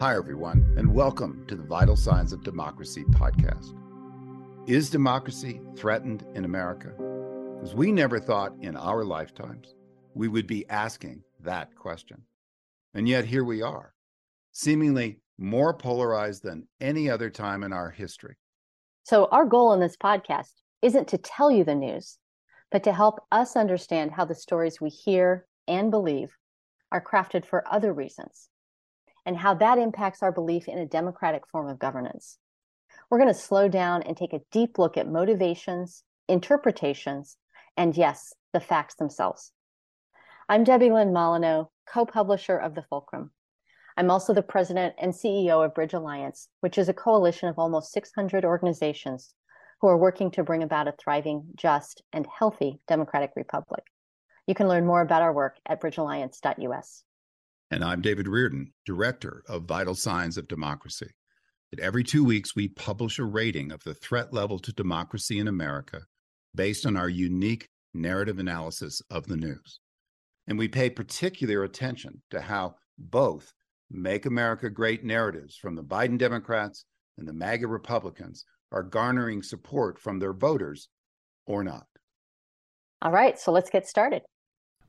Hi, 0.00 0.16
everyone, 0.16 0.74
and 0.76 0.92
welcome 0.92 1.46
to 1.46 1.54
the 1.54 1.62
Vital 1.62 1.94
Signs 1.94 2.32
of 2.32 2.42
Democracy 2.42 3.04
podcast. 3.04 3.76
Is 4.68 4.90
democracy 4.90 5.60
threatened 5.76 6.26
in 6.34 6.44
America? 6.44 6.88
Because 7.54 7.76
we 7.76 7.92
never 7.92 8.18
thought 8.18 8.54
in 8.60 8.76
our 8.76 9.04
lifetimes 9.04 9.76
we 10.12 10.26
would 10.26 10.48
be 10.48 10.68
asking 10.68 11.22
that 11.44 11.76
question. 11.76 12.22
And 12.92 13.08
yet 13.08 13.24
here 13.24 13.44
we 13.44 13.62
are, 13.62 13.94
seemingly 14.50 15.20
more 15.38 15.72
polarized 15.72 16.42
than 16.42 16.66
any 16.80 17.08
other 17.08 17.30
time 17.30 17.62
in 17.62 17.72
our 17.72 17.90
history. 17.90 18.36
So, 19.04 19.26
our 19.26 19.46
goal 19.46 19.74
in 19.74 19.80
this 19.80 19.96
podcast 19.96 20.54
isn't 20.82 21.06
to 21.08 21.18
tell 21.18 21.52
you 21.52 21.62
the 21.62 21.76
news, 21.76 22.18
but 22.72 22.82
to 22.82 22.92
help 22.92 23.20
us 23.30 23.54
understand 23.54 24.10
how 24.10 24.24
the 24.24 24.34
stories 24.34 24.80
we 24.80 24.90
hear 24.90 25.46
and 25.68 25.92
believe 25.92 26.36
are 26.90 27.02
crafted 27.02 27.46
for 27.46 27.62
other 27.72 27.92
reasons 27.92 28.48
and 29.26 29.36
how 29.36 29.54
that 29.54 29.78
impacts 29.78 30.22
our 30.22 30.32
belief 30.32 30.68
in 30.68 30.78
a 30.78 30.86
democratic 30.86 31.46
form 31.48 31.68
of 31.68 31.78
governance. 31.78 32.38
We're 33.10 33.18
going 33.18 33.32
to 33.32 33.38
slow 33.38 33.68
down 33.68 34.02
and 34.02 34.16
take 34.16 34.32
a 34.32 34.42
deep 34.50 34.78
look 34.78 34.96
at 34.96 35.08
motivations, 35.08 36.04
interpretations, 36.28 37.36
and 37.76 37.96
yes, 37.96 38.34
the 38.52 38.60
facts 38.60 38.94
themselves. 38.94 39.52
I'm 40.48 40.64
Debilyn 40.64 41.12
Molineaux, 41.12 41.68
co 41.86 42.06
publisher 42.06 42.56
of 42.56 42.74
The 42.74 42.82
Fulcrum. 42.82 43.30
I'm 43.96 44.10
also 44.10 44.34
the 44.34 44.42
president 44.42 44.94
and 44.98 45.12
CEO 45.12 45.64
of 45.64 45.74
Bridge 45.74 45.94
Alliance, 45.94 46.48
which 46.60 46.78
is 46.78 46.88
a 46.88 46.94
coalition 46.94 47.48
of 47.48 47.58
almost 47.58 47.92
600 47.92 48.44
organizations 48.44 49.34
who 49.80 49.88
are 49.88 49.96
working 49.96 50.30
to 50.32 50.42
bring 50.42 50.62
about 50.62 50.88
a 50.88 50.92
thriving, 50.92 51.44
just, 51.54 52.02
and 52.12 52.26
healthy 52.26 52.80
democratic 52.88 53.32
republic. 53.36 53.84
You 54.46 54.54
can 54.54 54.68
learn 54.68 54.84
more 54.84 55.00
about 55.00 55.22
our 55.22 55.32
work 55.32 55.56
at 55.66 55.80
bridgealliance.us. 55.80 57.04
And 57.70 57.82
I'm 57.82 58.02
David 58.02 58.28
Riordan, 58.28 58.72
Director 58.84 59.42
of 59.48 59.64
Vital 59.64 59.94
Signs 59.94 60.36
of 60.36 60.48
Democracy. 60.48 61.10
That 61.70 61.80
every 61.80 62.04
two 62.04 62.24
weeks, 62.24 62.54
we 62.54 62.68
publish 62.68 63.18
a 63.18 63.24
rating 63.24 63.72
of 63.72 63.82
the 63.84 63.94
threat 63.94 64.32
level 64.32 64.58
to 64.60 64.72
democracy 64.72 65.38
in 65.38 65.48
America 65.48 66.02
based 66.54 66.86
on 66.86 66.96
our 66.96 67.08
unique 67.08 67.68
narrative 67.94 68.38
analysis 68.38 69.00
of 69.10 69.26
the 69.26 69.36
news. 69.36 69.80
And 70.46 70.58
we 70.58 70.68
pay 70.68 70.90
particular 70.90 71.64
attention 71.64 72.22
to 72.30 72.40
how 72.40 72.76
both 72.98 73.52
Make 73.90 74.26
America 74.26 74.70
Great 74.70 75.04
narratives 75.04 75.56
from 75.56 75.74
the 75.74 75.82
Biden 75.82 76.18
Democrats 76.18 76.84
and 77.18 77.26
the 77.26 77.32
MAGA 77.32 77.66
Republicans 77.66 78.44
are 78.72 78.82
garnering 78.82 79.42
support 79.42 79.98
from 79.98 80.18
their 80.18 80.32
voters 80.32 80.88
or 81.46 81.64
not. 81.64 81.86
All 83.02 83.12
right, 83.12 83.38
so 83.38 83.52
let's 83.52 83.70
get 83.70 83.86
started. 83.86 84.22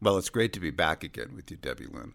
Well, 0.02 0.17
it's 0.17 0.30
great 0.30 0.54
to 0.54 0.60
be 0.60 0.72
back 0.72 1.04
again 1.04 1.34
with 1.36 1.50
you, 1.52 1.58
Debilyn. 1.58 2.14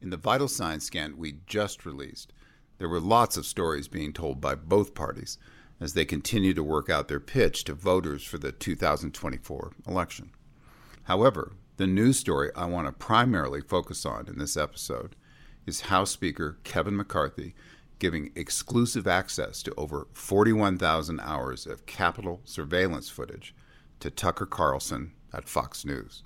In 0.00 0.10
the 0.10 0.16
vital 0.16 0.48
signs 0.48 0.84
scan 0.84 1.16
we 1.16 1.40
just 1.46 1.84
released, 1.84 2.32
there 2.78 2.88
were 2.88 3.00
lots 3.00 3.36
of 3.36 3.46
stories 3.46 3.88
being 3.88 4.12
told 4.12 4.40
by 4.40 4.54
both 4.54 4.94
parties 4.94 5.38
as 5.80 5.94
they 5.94 6.04
continue 6.04 6.54
to 6.54 6.62
work 6.62 6.88
out 6.88 7.08
their 7.08 7.20
pitch 7.20 7.64
to 7.64 7.74
voters 7.74 8.22
for 8.24 8.38
the 8.38 8.52
2024 8.52 9.72
election. 9.86 10.30
However, 11.04 11.52
the 11.76 11.86
news 11.86 12.18
story 12.18 12.50
I 12.54 12.66
want 12.66 12.86
to 12.86 12.92
primarily 12.92 13.60
focus 13.60 14.04
on 14.04 14.28
in 14.28 14.38
this 14.38 14.56
episode 14.56 15.16
is 15.66 15.82
House 15.82 16.10
Speaker 16.10 16.58
Kevin 16.64 16.96
McCarthy 16.96 17.54
giving 17.98 18.30
exclusive 18.36 19.06
access 19.06 19.62
to 19.62 19.74
over 19.76 20.06
41,000 20.12 21.20
hours 21.20 21.66
of 21.66 21.86
Capitol 21.86 22.40
surveillance 22.44 23.08
footage 23.08 23.54
to 24.00 24.10
Tucker 24.10 24.46
Carlson 24.46 25.12
at 25.32 25.48
Fox 25.48 25.84
News. 25.84 26.22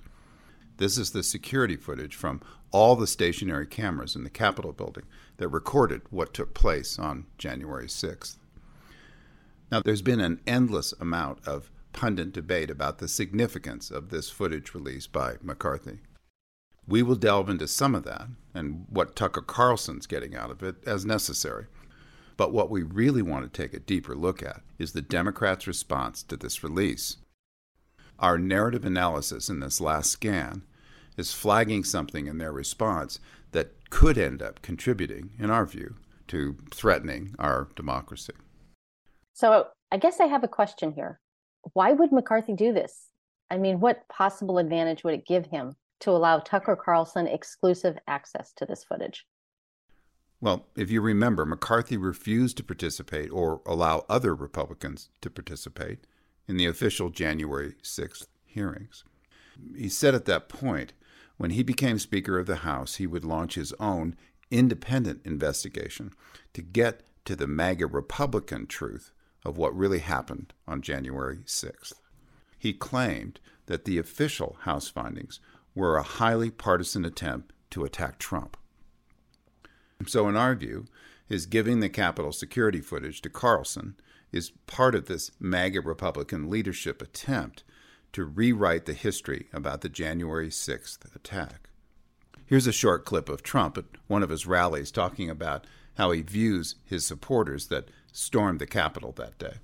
This 0.77 0.97
is 0.97 1.11
the 1.11 1.23
security 1.23 1.75
footage 1.75 2.15
from 2.15 2.41
all 2.73 2.95
the 2.95 3.07
stationary 3.07 3.67
cameras 3.67 4.15
in 4.15 4.23
the 4.25 4.29
Capitol 4.29 4.73
building 4.73 5.05
that 5.37 5.47
recorded 5.47 6.01
what 6.09 6.33
took 6.33 6.53
place 6.53 6.99
on 6.99 7.25
January 7.37 7.85
6th. 7.85 8.35
Now, 9.71 9.79
there's 9.79 10.01
been 10.01 10.19
an 10.19 10.41
endless 10.45 10.93
amount 10.99 11.47
of 11.47 11.71
pundit 11.93 12.33
debate 12.33 12.69
about 12.69 12.97
the 12.97 13.07
significance 13.07 13.91
of 13.91 14.09
this 14.09 14.29
footage 14.29 14.73
released 14.73 15.11
by 15.11 15.35
McCarthy. 15.41 15.99
We 16.87 17.03
will 17.03 17.15
delve 17.15 17.49
into 17.49 17.67
some 17.67 17.95
of 17.95 18.03
that 18.03 18.27
and 18.53 18.85
what 18.89 19.15
Tucker 19.15 19.41
Carlson's 19.41 20.07
getting 20.07 20.35
out 20.35 20.51
of 20.51 20.63
it 20.63 20.75
as 20.85 21.05
necessary. 21.05 21.67
But 22.35 22.51
what 22.51 22.71
we 22.71 22.81
really 22.81 23.21
want 23.21 23.45
to 23.45 23.61
take 23.61 23.73
a 23.73 23.79
deeper 23.79 24.15
look 24.15 24.41
at 24.41 24.61
is 24.79 24.91
the 24.91 25.01
Democrats' 25.01 25.67
response 25.67 26.23
to 26.23 26.35
this 26.35 26.63
release. 26.63 27.17
Our 28.19 28.37
narrative 28.37 28.83
analysis 28.83 29.49
in 29.49 29.59
this 29.59 29.79
last 29.79 30.09
scan 30.09 30.63
is 31.17 31.33
flagging 31.33 31.83
something 31.83 32.27
in 32.27 32.37
their 32.37 32.51
response 32.51 33.19
that 33.51 33.89
could 33.89 34.17
end 34.17 34.41
up 34.41 34.61
contributing, 34.61 35.31
in 35.37 35.49
our 35.49 35.65
view, 35.65 35.95
to 36.27 36.57
threatening 36.71 37.35
our 37.37 37.69
democracy. 37.75 38.33
So 39.33 39.67
I 39.91 39.97
guess 39.97 40.19
I 40.19 40.25
have 40.25 40.43
a 40.43 40.47
question 40.47 40.91
here. 40.91 41.19
Why 41.73 41.93
would 41.93 42.11
McCarthy 42.11 42.53
do 42.53 42.73
this? 42.73 43.09
I 43.49 43.57
mean, 43.57 43.79
what 43.79 44.07
possible 44.09 44.57
advantage 44.57 45.03
would 45.03 45.13
it 45.13 45.27
give 45.27 45.45
him 45.45 45.75
to 46.01 46.11
allow 46.11 46.39
Tucker 46.39 46.75
Carlson 46.75 47.27
exclusive 47.27 47.97
access 48.07 48.51
to 48.53 48.65
this 48.65 48.83
footage? 48.83 49.25
Well, 50.41 50.65
if 50.75 50.91
you 50.91 50.99
remember, 50.99 51.45
McCarthy 51.45 51.95
refused 51.95 52.57
to 52.57 52.63
participate 52.63 53.31
or 53.31 53.61
allow 53.65 54.05
other 54.09 54.35
Republicans 54.35 55.09
to 55.21 55.29
participate 55.29 56.05
in 56.47 56.57
the 56.57 56.65
official 56.65 57.09
January 57.09 57.75
6th 57.81 58.27
hearings. 58.43 59.05
He 59.77 59.87
said 59.87 60.15
at 60.15 60.25
that 60.25 60.49
point 60.49 60.93
when 61.37 61.51
he 61.51 61.63
became 61.63 61.99
Speaker 61.99 62.37
of 62.39 62.47
the 62.47 62.57
House, 62.57 62.95
he 62.95 63.07
would 63.07 63.25
launch 63.25 63.55
his 63.55 63.73
own 63.79 64.15
independent 64.51 65.21
investigation 65.25 66.11
to 66.53 66.61
get 66.61 67.01
to 67.25 67.35
the 67.35 67.47
MAGA 67.47 67.87
Republican 67.87 68.67
truth 68.67 69.11
of 69.43 69.57
what 69.57 69.75
really 69.75 69.99
happened 69.99 70.53
on 70.67 70.81
January 70.81 71.39
6th. 71.45 71.93
He 72.57 72.73
claimed 72.73 73.39
that 73.65 73.85
the 73.85 73.97
official 73.97 74.57
House 74.61 74.87
findings 74.87 75.39
were 75.75 75.97
a 75.97 76.03
highly 76.03 76.49
partisan 76.51 77.03
attempt 77.03 77.53
to 77.71 77.83
attack 77.83 78.19
Trump. 78.19 78.57
So, 80.05 80.27
in 80.27 80.35
our 80.35 80.53
view, 80.53 80.85
his 81.27 81.45
giving 81.45 81.79
the 81.79 81.89
Capitol 81.89 82.31
security 82.31 82.81
footage 82.81 83.21
to 83.21 83.29
Carlson 83.29 83.95
is 84.31 84.51
part 84.67 84.95
of 84.95 85.05
this 85.05 85.31
MAGA 85.39 85.81
Republican 85.81 86.49
leadership 86.49 87.01
attempt 87.01 87.63
to 88.13 88.23
rewrite 88.23 88.85
the 88.85 88.93
history 88.93 89.47
about 89.51 89.81
the 89.81 89.89
January 89.89 90.49
6th 90.49 91.13
attack. 91.15 91.69
Here's 92.45 92.67
a 92.67 92.71
short 92.71 93.05
clip 93.05 93.29
of 93.29 93.43
Trump 93.43 93.77
at 93.77 93.85
one 94.07 94.23
of 94.23 94.29
his 94.29 94.45
rallies 94.45 94.91
talking 94.91 95.29
about 95.29 95.65
how 95.95 96.11
he 96.11 96.21
views 96.21 96.75
his 96.85 97.05
supporters 97.05 97.67
that 97.67 97.89
stormed 98.11 98.59
the 98.59 98.67
Capitol 98.67 99.11
that 99.13 99.37
day. 99.37 99.55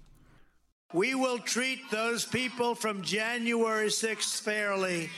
We 0.93 1.13
will 1.13 1.37
treat 1.37 1.91
those 1.91 2.25
people 2.25 2.73
from 2.73 3.03
January 3.03 3.89
6th 3.89 4.41
fairly. 4.41 5.09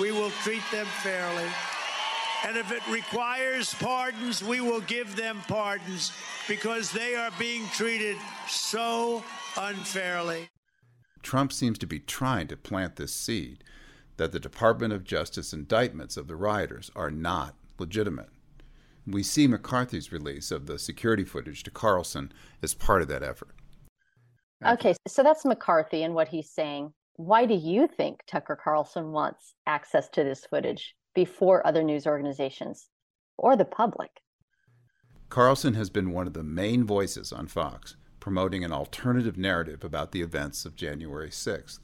We 0.00 0.10
will 0.10 0.30
treat 0.42 0.62
them 0.72 0.86
fairly. 0.86 1.48
And 2.46 2.56
if 2.56 2.72
it 2.72 2.86
requires 2.88 3.74
pardons, 3.74 4.42
we 4.42 4.60
will 4.60 4.80
give 4.80 5.16
them 5.16 5.42
pardons 5.48 6.12
because 6.46 6.90
they 6.92 7.14
are 7.14 7.30
being 7.38 7.66
treated 7.74 8.16
so 8.46 9.22
unfairly. 9.56 10.48
Trump 11.22 11.52
seems 11.52 11.78
to 11.78 11.86
be 11.86 11.98
trying 11.98 12.46
to 12.48 12.56
plant 12.56 12.96
this 12.96 13.14
seed 13.14 13.64
that 14.16 14.32
the 14.32 14.40
Department 14.40 14.92
of 14.92 15.04
Justice 15.04 15.52
indictments 15.52 16.16
of 16.16 16.26
the 16.26 16.36
rioters 16.36 16.90
are 16.94 17.10
not 17.10 17.54
legitimate. 17.78 18.30
We 19.06 19.22
see 19.22 19.46
McCarthy's 19.46 20.12
release 20.12 20.50
of 20.50 20.66
the 20.66 20.78
security 20.78 21.24
footage 21.24 21.62
to 21.62 21.70
Carlson 21.70 22.32
as 22.62 22.74
part 22.74 23.00
of 23.00 23.08
that 23.08 23.22
effort. 23.22 23.54
Okay, 24.66 24.94
so 25.06 25.22
that's 25.22 25.44
McCarthy 25.44 26.02
and 26.02 26.14
what 26.14 26.28
he's 26.28 26.50
saying. 26.50 26.92
Why 27.14 27.46
do 27.46 27.54
you 27.54 27.88
think 27.88 28.20
Tucker 28.26 28.58
Carlson 28.62 29.12
wants 29.12 29.54
access 29.66 30.08
to 30.10 30.24
this 30.24 30.44
footage 30.44 30.94
before 31.14 31.66
other 31.66 31.82
news 31.82 32.06
organizations 32.06 32.88
or 33.38 33.56
the 33.56 33.64
public? 33.64 34.10
Carlson 35.28 35.74
has 35.74 35.90
been 35.90 36.10
one 36.10 36.26
of 36.26 36.32
the 36.32 36.42
main 36.42 36.84
voices 36.84 37.32
on 37.32 37.46
Fox 37.46 37.96
promoting 38.20 38.64
an 38.64 38.72
alternative 38.72 39.36
narrative 39.36 39.84
about 39.84 40.12
the 40.12 40.22
events 40.22 40.64
of 40.64 40.76
January 40.76 41.30
6th. 41.30 41.80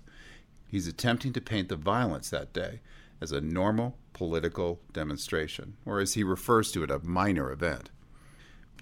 He's 0.67 0.87
attempting 0.87 1.33
to 1.35 1.41
paint 1.41 1.69
the 1.69 1.77
violence 1.77 2.31
that 2.31 2.53
day 2.53 2.81
as 3.21 3.33
a 3.33 3.41
normal 3.41 3.97
political 4.13 4.81
demonstration, 4.93 5.77
or 5.85 6.01
as 6.01 6.15
he 6.15 6.25
refers 6.25 6.73
to 6.73 6.83
it, 6.83 6.91
a 6.91 6.99
minor 7.01 7.51
event. 7.51 7.91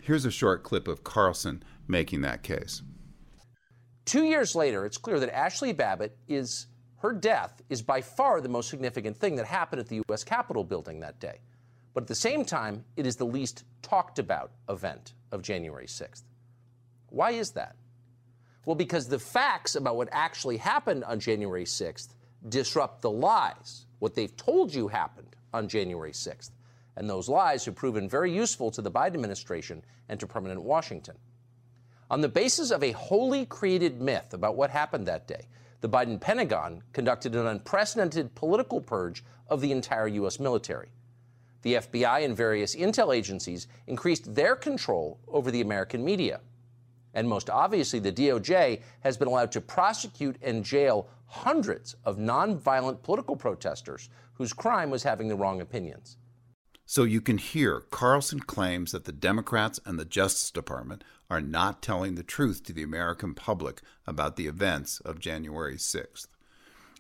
Here's 0.03 0.25
a 0.25 0.31
short 0.31 0.63
clip 0.63 0.89
of 0.89 1.05
Carlson 1.05 1.63
making 1.87 2.23
that 2.23 2.43
case. 2.43 2.83
Two 4.05 4.25
years 4.25 4.55
later, 4.55 4.85
it's 4.85 4.99
clear 4.99 5.21
that 5.21 5.35
Ashley 5.35 5.73
Babbitt 5.73 6.17
is 6.27 6.67
her 6.99 7.13
death 7.13 7.63
is 7.69 7.83
by 7.83 8.01
far 8.01 8.41
the 8.41 8.49
most 8.49 8.69
significant 8.69 9.17
thing 9.17 9.35
that 9.37 9.47
happened 9.47 9.81
at 9.81 9.89
the 9.89 9.97
U.S. 10.09 10.23
Capitol 10.23 10.63
building 10.63 11.01
that 11.01 11.19
day. 11.19 11.41
But 11.95 12.05
at 12.05 12.09
the 12.09 12.15
same 12.15 12.45
time, 12.45 12.85
it 12.97 13.07
is 13.07 13.17
the 13.17 13.27
least 13.27 13.65
talked 13.83 14.19
about 14.19 14.53
event 14.69 15.15
of 15.33 15.43
January 15.43 15.87
6th. 15.87 16.23
Why 17.13 17.33
is 17.33 17.51
that? 17.53 17.77
Well, 18.65 18.75
because 18.75 19.09
the 19.09 19.19
facts 19.19 19.75
about 19.75 19.97
what 19.97 20.09
actually 20.13 20.57
happened 20.57 21.05
on 21.05 21.21
January 21.21 21.65
6th 21.65 22.09
disrupt 22.49 23.03
the 23.03 23.11
lies, 23.11 23.87
what 23.99 24.15
they've 24.15 24.35
told 24.37 24.75
you 24.75 24.89
happened 24.89 25.37
on 25.53 25.69
January 25.69 26.13
6th. 26.13 26.51
and 26.97 27.09
those 27.09 27.29
lies 27.29 27.65
have 27.65 27.75
proven 27.75 28.07
very 28.09 28.31
useful 28.31 28.71
to 28.71 28.83
the 28.83 28.91
Biden 28.91 29.15
administration 29.15 29.83
and 30.11 30.21
to 30.21 30.27
permanent 30.27 30.63
Washington. 30.63 31.17
On 32.11 32.21
the 32.21 32.29
basis 32.29 32.71
of 32.71 32.83
a 32.83 32.93
wholly 32.93 33.47
created 33.47 34.01
myth 34.01 34.35
about 34.35 34.57
what 34.57 34.69
happened 34.71 35.07
that 35.07 35.27
day, 35.27 35.49
the 35.81 35.89
Biden 35.89 36.21
Pentagon 36.21 36.83
conducted 36.93 37.35
an 37.35 37.47
unprecedented 37.47 38.35
political 38.35 38.81
purge 38.81 39.25
of 39.49 39.63
the 39.63 39.73
entire 39.73 40.07
U.S. 40.09 40.39
military. 40.39 40.89
The 41.63 41.75
FBI 41.75 42.25
and 42.25 42.37
various 42.37 42.77
intel 42.77 43.17
agencies 43.17 43.67
increased 43.87 44.35
their 44.35 44.55
control 44.55 45.19
over 45.29 45.51
the 45.51 45.63
American 45.63 46.05
media. 46.05 46.41
And 47.15 47.29
most 47.29 47.51
obviously, 47.51 47.99
the 47.99 48.13
DOJ 48.13 48.81
has 49.01 49.17
been 49.17 49.29
allowed 49.29 49.53
to 49.53 49.61
prosecute 49.61 50.37
and 50.43 50.65
jail 50.65 51.09
hundreds 51.27 51.97
of 52.05 52.19
nonviolent 52.19 53.03
political 53.03 53.37
protesters 53.37 54.09
whose 54.35 54.53
crime 54.53 54.91
was 54.91 55.03
having 55.03 55.29
the 55.29 55.37
wrong 55.37 55.61
opinions. 55.61 56.17
So 56.85 57.05
you 57.05 57.21
can 57.21 57.39
hear 57.39 57.81
Carlson 57.91 58.41
claims 58.41 58.93
that 58.93 59.05
the 59.05 59.13
Democrats 59.13 59.81
and 59.87 59.99
the 59.99 60.05
Justice 60.05 60.51
Department 60.51 61.05
are 61.31 61.41
not 61.41 61.81
telling 61.81 62.17
the 62.17 62.23
truth 62.23 62.65
to 62.65 62.73
the 62.73 62.83
American 62.83 63.35
public 63.35 63.81
about 64.07 64.37
the 64.37 64.47
events 64.47 65.01
of 65.01 65.19
January 65.19 65.77
6th. 65.77 66.27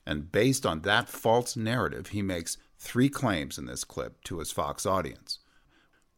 And 0.06 0.32
based 0.32 0.64
on 0.64 0.80
that 0.80 1.08
false 1.08 1.56
narrative, 1.56 2.08
he 2.08 2.22
makes 2.22 2.56
three 2.78 3.08
claims 3.08 3.58
in 3.58 3.66
this 3.66 3.84
clip 3.84 4.24
to 4.24 4.38
his 4.38 4.50
Fox 4.50 4.86
audience. 4.86 5.38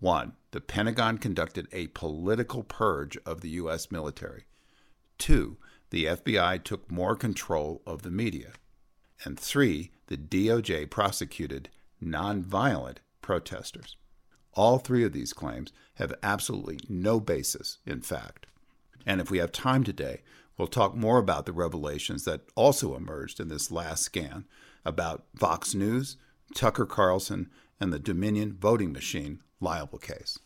One, 0.01 0.35
the 0.51 0.61
Pentagon 0.61 1.19
conducted 1.19 1.69
a 1.73 1.89
political 1.89 2.63
purge 2.63 3.17
of 3.25 3.41
the 3.41 3.51
U.S. 3.51 3.91
military. 3.91 4.45
Two, 5.19 5.57
the 5.91 6.07
FBI 6.07 6.63
took 6.63 6.91
more 6.91 7.17
control 7.17 7.83
of 7.87 8.03
the 8.03 8.11
media. 8.11 8.53
And 9.25 9.39
three, 9.39 9.93
the 10.09 10.17
DOJ 10.17 10.91
prosecuted 10.91 11.71
nonviolent 12.03 12.99
protesters. 13.23 13.97
All 14.55 14.79
three 14.79 15.05
of 15.05 15.13
these 15.13 15.33
claims 15.33 15.73
have 15.95 16.15
absolutely 16.23 16.81
no 16.89 17.21
basis 17.21 17.79
in 17.87 18.01
fact. 18.01 18.47
And 19.07 19.21
if 19.21 19.31
we 19.31 19.39
have 19.39 19.53
time 19.53 19.85
today, 19.85 20.23
we'll 20.57 20.69
talk 20.69 20.95
more 20.95 21.19
about 21.19 21.47
the 21.47 21.53
revelations 21.53 22.25
that 22.25 22.43
also 22.55 22.97
emerged 22.97 23.41
in 23.41 23.49
this 23.49 23.71
last 23.71 24.03
scan 24.03 24.45
about 24.85 25.25
Fox 25.37 25.75
News, 25.75 26.17
Tucker 26.55 26.87
Carlson, 26.87 27.51
and 27.81 27.93
the 27.93 27.99
Dominion 27.99 28.57
voting 28.59 28.93
machine 28.93 29.41
liable 29.65 29.99
case. 29.99 30.39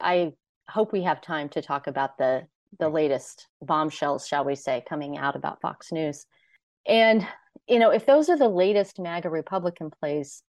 I 0.00 0.32
hope 0.68 0.92
we 0.92 1.02
have 1.02 1.20
time 1.20 1.48
to 1.50 1.62
talk 1.62 1.86
about 1.86 2.18
the 2.18 2.46
the 2.78 2.86
mm-hmm. 2.86 2.94
latest 2.96 3.46
bombshells, 3.62 4.26
shall 4.26 4.44
we 4.44 4.56
say, 4.56 4.82
coming 4.88 5.16
out 5.16 5.36
about 5.36 5.60
Fox 5.60 5.92
News. 5.92 6.26
And 6.86 7.26
you 7.68 7.78
know, 7.78 7.90
if 7.90 8.04
those 8.04 8.28
are 8.28 8.36
the 8.36 8.48
latest 8.48 8.98
MAGA 8.98 9.30
Republican 9.30 9.90
plays, 9.90 10.42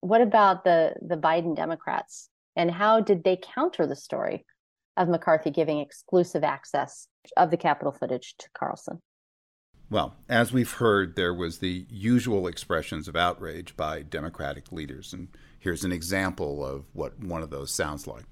what 0.00 0.20
about 0.20 0.64
the 0.64 0.94
the 1.00 1.16
Biden 1.16 1.56
Democrats 1.56 2.28
and 2.56 2.70
how 2.70 3.00
did 3.00 3.24
they 3.24 3.36
counter 3.36 3.86
the 3.86 3.96
story 3.96 4.44
of 4.96 5.08
McCarthy 5.08 5.50
giving 5.50 5.78
exclusive 5.78 6.42
access 6.42 7.06
of 7.36 7.50
the 7.50 7.56
Capitol 7.56 7.92
footage 7.92 8.34
to 8.38 8.48
Carlson? 8.52 9.00
Well, 9.90 10.16
as 10.28 10.52
we've 10.52 10.72
heard, 10.72 11.16
there 11.16 11.32
was 11.32 11.58
the 11.58 11.86
usual 11.88 12.46
expressions 12.46 13.08
of 13.08 13.16
outrage 13.16 13.74
by 13.76 14.02
Democratic 14.02 14.70
leaders, 14.70 15.14
and 15.14 15.28
here's 15.60 15.84
an 15.84 15.92
example 15.92 16.64
of 16.64 16.84
what 16.92 17.18
one 17.20 17.42
of 17.42 17.50
those 17.50 17.72
sounds 17.72 18.06
like. 18.06 18.24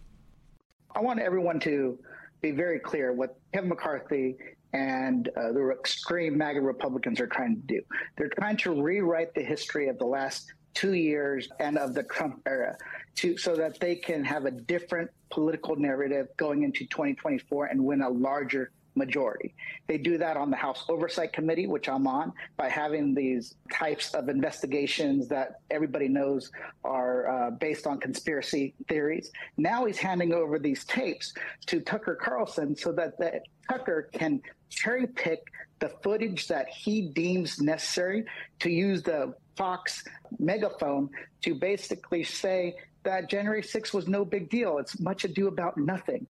I 0.94 1.00
want 1.00 1.20
everyone 1.20 1.60
to 1.60 1.98
be 2.40 2.50
very 2.50 2.78
clear 2.78 3.12
what 3.12 3.38
Kevin 3.52 3.68
McCarthy 3.68 4.36
and 4.72 5.28
uh, 5.36 5.52
the 5.52 5.70
extreme 5.70 6.36
MAGA 6.36 6.60
Republicans 6.60 7.20
are 7.20 7.26
trying 7.26 7.56
to 7.56 7.62
do. 7.62 7.80
They're 8.16 8.30
trying 8.38 8.56
to 8.58 8.82
rewrite 8.82 9.34
the 9.34 9.42
history 9.42 9.88
of 9.88 9.98
the 9.98 10.06
last 10.06 10.52
two 10.74 10.94
years 10.94 11.48
and 11.58 11.78
of 11.78 11.94
the 11.94 12.02
Trump 12.02 12.40
era 12.46 12.76
to 13.16 13.38
so 13.38 13.56
that 13.56 13.80
they 13.80 13.94
can 13.94 14.22
have 14.24 14.44
a 14.44 14.50
different 14.50 15.10
political 15.30 15.74
narrative 15.76 16.28
going 16.36 16.62
into 16.62 16.80
2024 16.86 17.66
and 17.66 17.82
win 17.82 18.02
a 18.02 18.08
larger 18.08 18.70
majority. 18.96 19.54
They 19.86 19.98
do 19.98 20.18
that 20.18 20.36
on 20.36 20.50
the 20.50 20.56
House 20.56 20.84
Oversight 20.88 21.32
Committee, 21.32 21.66
which 21.66 21.88
I'm 21.88 22.06
on, 22.06 22.32
by 22.56 22.68
having 22.68 23.14
these 23.14 23.54
types 23.72 24.14
of 24.14 24.28
investigations 24.28 25.28
that 25.28 25.60
everybody 25.70 26.08
knows 26.08 26.50
are 26.84 27.28
uh, 27.28 27.50
based 27.50 27.86
on 27.86 28.00
conspiracy 28.00 28.74
theories. 28.88 29.30
Now 29.56 29.84
he's 29.84 29.98
handing 29.98 30.32
over 30.32 30.58
these 30.58 30.84
tapes 30.84 31.34
to 31.66 31.80
Tucker 31.80 32.14
Carlson 32.14 32.76
so 32.76 32.92
that 32.92 33.18
the, 33.18 33.40
Tucker 33.68 34.08
can 34.12 34.40
cherry 34.68 35.06
pick 35.06 35.44
the 35.78 35.90
footage 36.02 36.48
that 36.48 36.68
he 36.68 37.02
deems 37.08 37.60
necessary 37.60 38.24
to 38.60 38.70
use 38.70 39.02
the 39.02 39.34
Fox 39.56 40.04
megaphone 40.38 41.08
to 41.42 41.54
basically 41.54 42.24
say 42.24 42.76
that 43.02 43.30
January 43.30 43.62
6th 43.62 43.94
was 43.94 44.08
no 44.08 44.24
big 44.24 44.50
deal. 44.50 44.78
It's 44.78 44.98
much 45.00 45.24
ado 45.24 45.48
about 45.48 45.78
nothing. 45.78 46.26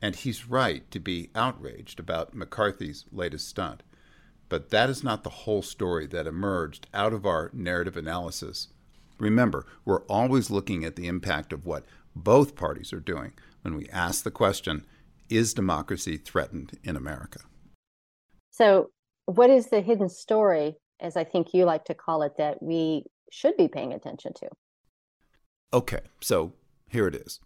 And 0.00 0.14
he's 0.14 0.48
right 0.48 0.88
to 0.90 1.00
be 1.00 1.30
outraged 1.34 1.98
about 1.98 2.34
McCarthy's 2.34 3.04
latest 3.10 3.48
stunt. 3.48 3.82
But 4.48 4.70
that 4.70 4.90
is 4.90 5.02
not 5.02 5.24
the 5.24 5.30
whole 5.30 5.62
story 5.62 6.06
that 6.06 6.26
emerged 6.26 6.86
out 6.94 7.12
of 7.12 7.26
our 7.26 7.50
narrative 7.52 7.96
analysis. 7.96 8.68
Remember, 9.18 9.66
we're 9.84 10.02
always 10.02 10.50
looking 10.50 10.84
at 10.84 10.96
the 10.96 11.08
impact 11.08 11.52
of 11.52 11.66
what 11.66 11.84
both 12.14 12.54
parties 12.54 12.92
are 12.92 13.00
doing 13.00 13.32
when 13.62 13.74
we 13.74 13.88
ask 13.88 14.22
the 14.22 14.30
question 14.30 14.86
Is 15.28 15.54
democracy 15.54 16.16
threatened 16.16 16.78
in 16.84 16.96
America? 16.96 17.40
So, 18.50 18.90
what 19.24 19.50
is 19.50 19.66
the 19.66 19.80
hidden 19.80 20.08
story, 20.08 20.76
as 21.00 21.16
I 21.16 21.24
think 21.24 21.52
you 21.52 21.64
like 21.64 21.84
to 21.86 21.94
call 21.94 22.22
it, 22.22 22.36
that 22.38 22.62
we 22.62 23.04
should 23.32 23.56
be 23.56 23.68
paying 23.68 23.92
attention 23.92 24.32
to? 24.34 24.48
Okay, 25.72 26.00
so 26.20 26.52
here 26.88 27.08
it 27.08 27.14
is. 27.14 27.40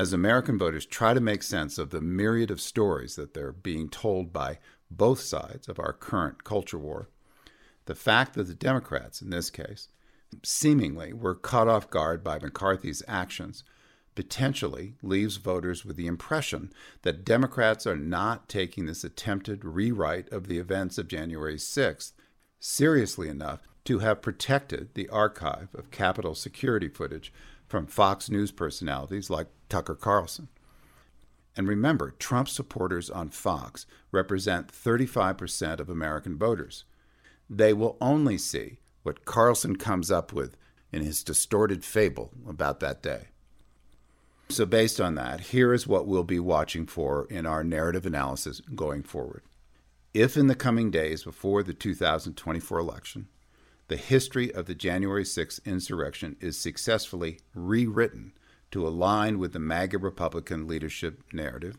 As 0.00 0.14
American 0.14 0.56
voters 0.56 0.86
try 0.86 1.12
to 1.12 1.20
make 1.20 1.42
sense 1.42 1.76
of 1.76 1.90
the 1.90 2.00
myriad 2.00 2.50
of 2.50 2.58
stories 2.58 3.16
that 3.16 3.34
they're 3.34 3.52
being 3.52 3.90
told 3.90 4.32
by 4.32 4.58
both 4.90 5.20
sides 5.20 5.68
of 5.68 5.78
our 5.78 5.92
current 5.92 6.42
culture 6.42 6.78
war, 6.78 7.10
the 7.84 7.94
fact 7.94 8.32
that 8.32 8.44
the 8.44 8.54
Democrats, 8.54 9.20
in 9.20 9.28
this 9.28 9.50
case, 9.50 9.88
seemingly 10.42 11.12
were 11.12 11.34
caught 11.34 11.68
off 11.68 11.90
guard 11.90 12.24
by 12.24 12.38
McCarthy's 12.38 13.02
actions 13.06 13.62
potentially 14.14 14.94
leaves 15.02 15.36
voters 15.36 15.84
with 15.84 15.96
the 15.96 16.06
impression 16.06 16.72
that 17.02 17.22
Democrats 17.22 17.86
are 17.86 17.94
not 17.94 18.48
taking 18.48 18.86
this 18.86 19.04
attempted 19.04 19.66
rewrite 19.66 20.32
of 20.32 20.48
the 20.48 20.56
events 20.56 20.96
of 20.96 21.08
January 21.08 21.56
6th 21.56 22.12
seriously 22.58 23.28
enough 23.28 23.60
to 23.84 23.98
have 23.98 24.22
protected 24.22 24.94
the 24.94 25.10
archive 25.10 25.68
of 25.74 25.90
Capitol 25.90 26.34
security 26.34 26.88
footage 26.88 27.34
from 27.68 27.86
Fox 27.86 28.30
News 28.30 28.50
personalities 28.50 29.28
like 29.28 29.48
Tucker 29.70 29.94
Carlson. 29.94 30.48
And 31.56 31.66
remember, 31.66 32.12
Trump 32.18 32.48
supporters 32.48 33.10
on 33.10 33.30
Fox 33.30 33.86
represent 34.12 34.72
35% 34.72 35.80
of 35.80 35.88
American 35.88 36.36
voters. 36.36 36.84
They 37.48 37.72
will 37.72 37.96
only 38.00 38.38
see 38.38 38.78
what 39.02 39.24
Carlson 39.24 39.76
comes 39.76 40.10
up 40.10 40.32
with 40.32 40.56
in 40.92 41.02
his 41.02 41.24
distorted 41.24 41.84
fable 41.84 42.30
about 42.48 42.80
that 42.80 43.02
day. 43.02 43.28
So, 44.48 44.66
based 44.66 45.00
on 45.00 45.14
that, 45.14 45.40
here 45.40 45.72
is 45.72 45.86
what 45.86 46.06
we'll 46.06 46.24
be 46.24 46.40
watching 46.40 46.86
for 46.86 47.26
in 47.30 47.46
our 47.46 47.62
narrative 47.62 48.04
analysis 48.04 48.60
going 48.74 49.04
forward. 49.04 49.42
If 50.12 50.36
in 50.36 50.48
the 50.48 50.56
coming 50.56 50.90
days 50.90 51.22
before 51.22 51.62
the 51.62 51.72
2024 51.72 52.78
election, 52.78 53.28
the 53.86 53.96
history 53.96 54.52
of 54.52 54.66
the 54.66 54.74
January 54.74 55.22
6th 55.22 55.64
insurrection 55.64 56.36
is 56.40 56.58
successfully 56.58 57.38
rewritten 57.54 58.32
to 58.70 58.86
align 58.86 59.38
with 59.38 59.52
the 59.52 59.58
MAGA 59.58 59.98
Republican 59.98 60.66
leadership 60.66 61.22
narrative, 61.32 61.76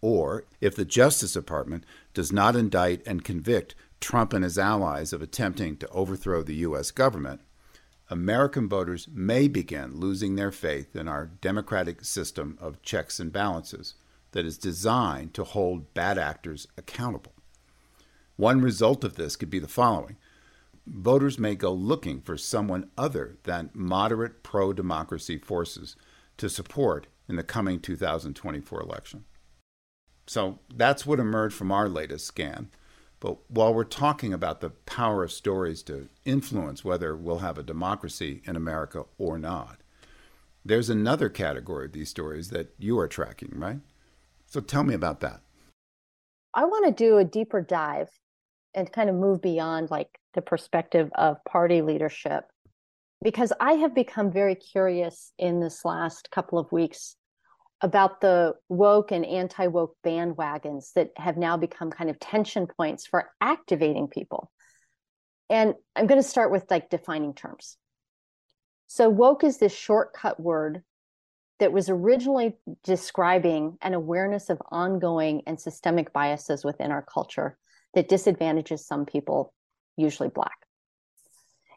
or 0.00 0.44
if 0.60 0.74
the 0.74 0.84
Justice 0.84 1.34
Department 1.34 1.84
does 2.12 2.32
not 2.32 2.56
indict 2.56 3.06
and 3.06 3.24
convict 3.24 3.74
Trump 4.00 4.32
and 4.32 4.42
his 4.42 4.58
allies 4.58 5.12
of 5.12 5.22
attempting 5.22 5.76
to 5.76 5.88
overthrow 5.90 6.42
the 6.42 6.56
U.S. 6.56 6.90
government, 6.90 7.40
American 8.10 8.68
voters 8.68 9.08
may 9.12 9.48
begin 9.48 9.98
losing 9.98 10.34
their 10.34 10.50
faith 10.50 10.94
in 10.96 11.08
our 11.08 11.26
democratic 11.26 12.04
system 12.04 12.58
of 12.60 12.82
checks 12.82 13.20
and 13.20 13.32
balances 13.32 13.94
that 14.32 14.44
is 14.44 14.58
designed 14.58 15.32
to 15.34 15.44
hold 15.44 15.94
bad 15.94 16.18
actors 16.18 16.66
accountable. 16.76 17.32
One 18.36 18.60
result 18.60 19.04
of 19.04 19.14
this 19.14 19.36
could 19.36 19.50
be 19.50 19.60
the 19.60 19.68
following 19.68 20.16
voters 20.86 21.38
may 21.38 21.54
go 21.54 21.72
looking 21.72 22.20
for 22.20 22.36
someone 22.36 22.90
other 22.98 23.38
than 23.44 23.70
moderate 23.72 24.42
pro 24.42 24.72
democracy 24.72 25.38
forces 25.38 25.96
to 26.36 26.48
support 26.48 27.06
in 27.28 27.36
the 27.36 27.42
coming 27.42 27.80
2024 27.80 28.80
election. 28.80 29.24
So 30.26 30.58
that's 30.74 31.06
what 31.06 31.20
emerged 31.20 31.54
from 31.54 31.72
our 31.72 31.88
latest 31.88 32.26
scan. 32.26 32.70
But 33.20 33.38
while 33.48 33.72
we're 33.72 33.84
talking 33.84 34.32
about 34.32 34.60
the 34.60 34.70
power 34.70 35.22
of 35.22 35.32
stories 35.32 35.82
to 35.84 36.08
influence 36.24 36.84
whether 36.84 37.16
we'll 37.16 37.38
have 37.38 37.58
a 37.58 37.62
democracy 37.62 38.42
in 38.44 38.56
America 38.56 39.04
or 39.16 39.38
not, 39.38 39.78
there's 40.64 40.90
another 40.90 41.28
category 41.28 41.86
of 41.86 41.92
these 41.92 42.08
stories 42.08 42.50
that 42.50 42.74
you 42.78 42.98
are 42.98 43.08
tracking, 43.08 43.52
right? 43.54 43.80
So 44.46 44.60
tell 44.60 44.84
me 44.84 44.94
about 44.94 45.20
that. 45.20 45.40
I 46.54 46.64
want 46.64 46.86
to 46.86 46.92
do 46.92 47.18
a 47.18 47.24
deeper 47.24 47.60
dive 47.60 48.10
and 48.74 48.92
kind 48.92 49.10
of 49.10 49.16
move 49.16 49.42
beyond 49.42 49.90
like 49.90 50.18
the 50.34 50.42
perspective 50.42 51.10
of 51.14 51.42
party 51.44 51.82
leadership 51.82 52.44
because 53.22 53.52
I 53.60 53.74
have 53.74 53.94
become 53.94 54.32
very 54.32 54.54
curious 54.54 55.32
in 55.38 55.60
this 55.60 55.84
last 55.84 56.30
couple 56.30 56.58
of 56.58 56.72
weeks 56.72 57.16
about 57.80 58.20
the 58.20 58.54
woke 58.68 59.12
and 59.12 59.24
anti 59.24 59.66
woke 59.66 59.96
bandwagons 60.04 60.92
that 60.94 61.10
have 61.16 61.36
now 61.36 61.56
become 61.56 61.90
kind 61.90 62.10
of 62.10 62.18
tension 62.18 62.66
points 62.66 63.06
for 63.06 63.30
activating 63.40 64.08
people. 64.08 64.50
And 65.50 65.74
I'm 65.94 66.06
going 66.06 66.22
to 66.22 66.28
start 66.28 66.50
with 66.50 66.70
like 66.70 66.90
defining 66.90 67.34
terms. 67.34 67.76
So, 68.86 69.08
woke 69.08 69.44
is 69.44 69.58
this 69.58 69.74
shortcut 69.74 70.38
word 70.40 70.82
that 71.58 71.72
was 71.72 71.88
originally 71.88 72.56
describing 72.82 73.78
an 73.82 73.94
awareness 73.94 74.50
of 74.50 74.60
ongoing 74.70 75.42
and 75.46 75.60
systemic 75.60 76.12
biases 76.12 76.64
within 76.64 76.90
our 76.90 77.02
culture 77.02 77.56
that 77.94 78.08
disadvantages 78.08 78.86
some 78.86 79.06
people, 79.06 79.52
usually 79.96 80.28
Black. 80.28 80.56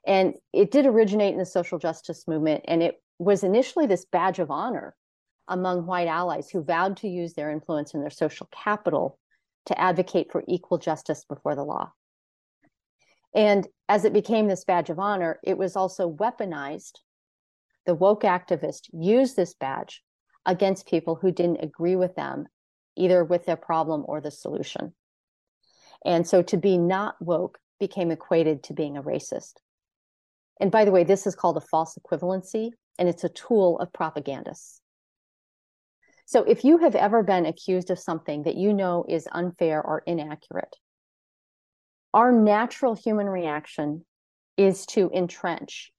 And 0.05 0.35
it 0.53 0.71
did 0.71 0.85
originate 0.85 1.33
in 1.33 1.39
the 1.39 1.45
social 1.45 1.79
justice 1.79 2.27
movement. 2.27 2.63
And 2.67 2.83
it 2.83 3.01
was 3.17 3.43
initially 3.43 3.87
this 3.87 4.05
badge 4.05 4.39
of 4.39 4.51
honor 4.51 4.95
among 5.47 5.85
white 5.85 6.07
allies 6.07 6.49
who 6.49 6.63
vowed 6.63 6.97
to 6.97 7.07
use 7.07 7.33
their 7.33 7.51
influence 7.51 7.93
and 7.93 8.03
their 8.03 8.09
social 8.09 8.47
capital 8.51 9.19
to 9.65 9.79
advocate 9.79 10.31
for 10.31 10.43
equal 10.47 10.77
justice 10.77 11.25
before 11.27 11.55
the 11.55 11.63
law. 11.63 11.91
And 13.33 13.67
as 13.89 14.05
it 14.05 14.13
became 14.13 14.47
this 14.47 14.63
badge 14.63 14.89
of 14.89 14.99
honor, 14.99 15.39
it 15.43 15.57
was 15.57 15.75
also 15.75 16.11
weaponized. 16.11 16.99
The 17.85 17.95
woke 17.95 18.23
activists 18.23 18.89
used 18.93 19.35
this 19.35 19.53
badge 19.53 20.01
against 20.45 20.87
people 20.87 21.15
who 21.15 21.31
didn't 21.31 21.63
agree 21.63 21.95
with 21.95 22.15
them, 22.15 22.47
either 22.95 23.23
with 23.23 23.45
their 23.45 23.57
problem 23.57 24.03
or 24.07 24.21
the 24.21 24.31
solution. 24.31 24.93
And 26.05 26.27
so 26.27 26.41
to 26.43 26.57
be 26.57 26.77
not 26.77 27.15
woke 27.19 27.59
became 27.79 28.11
equated 28.11 28.63
to 28.63 28.73
being 28.73 28.95
a 28.95 29.03
racist. 29.03 29.53
And 30.59 30.71
by 30.71 30.85
the 30.85 30.91
way, 30.91 31.03
this 31.03 31.27
is 31.27 31.35
called 31.35 31.57
a 31.57 31.61
false 31.61 31.97
equivalency, 31.99 32.71
and 32.97 33.09
it's 33.09 33.23
a 33.23 33.29
tool 33.29 33.79
of 33.79 33.91
propagandists. 33.91 34.79
So 36.25 36.43
if 36.43 36.63
you 36.63 36.77
have 36.77 36.95
ever 36.95 37.23
been 37.23 37.45
accused 37.45 37.91
of 37.91 37.99
something 37.99 38.43
that 38.43 38.55
you 38.55 38.73
know 38.73 39.05
is 39.07 39.27
unfair 39.31 39.81
or 39.81 40.01
inaccurate, 40.05 40.75
our 42.13 42.31
natural 42.31 42.95
human 42.95 43.27
reaction 43.27 44.05
is 44.57 44.85
to 44.87 45.11
entrench 45.13 45.91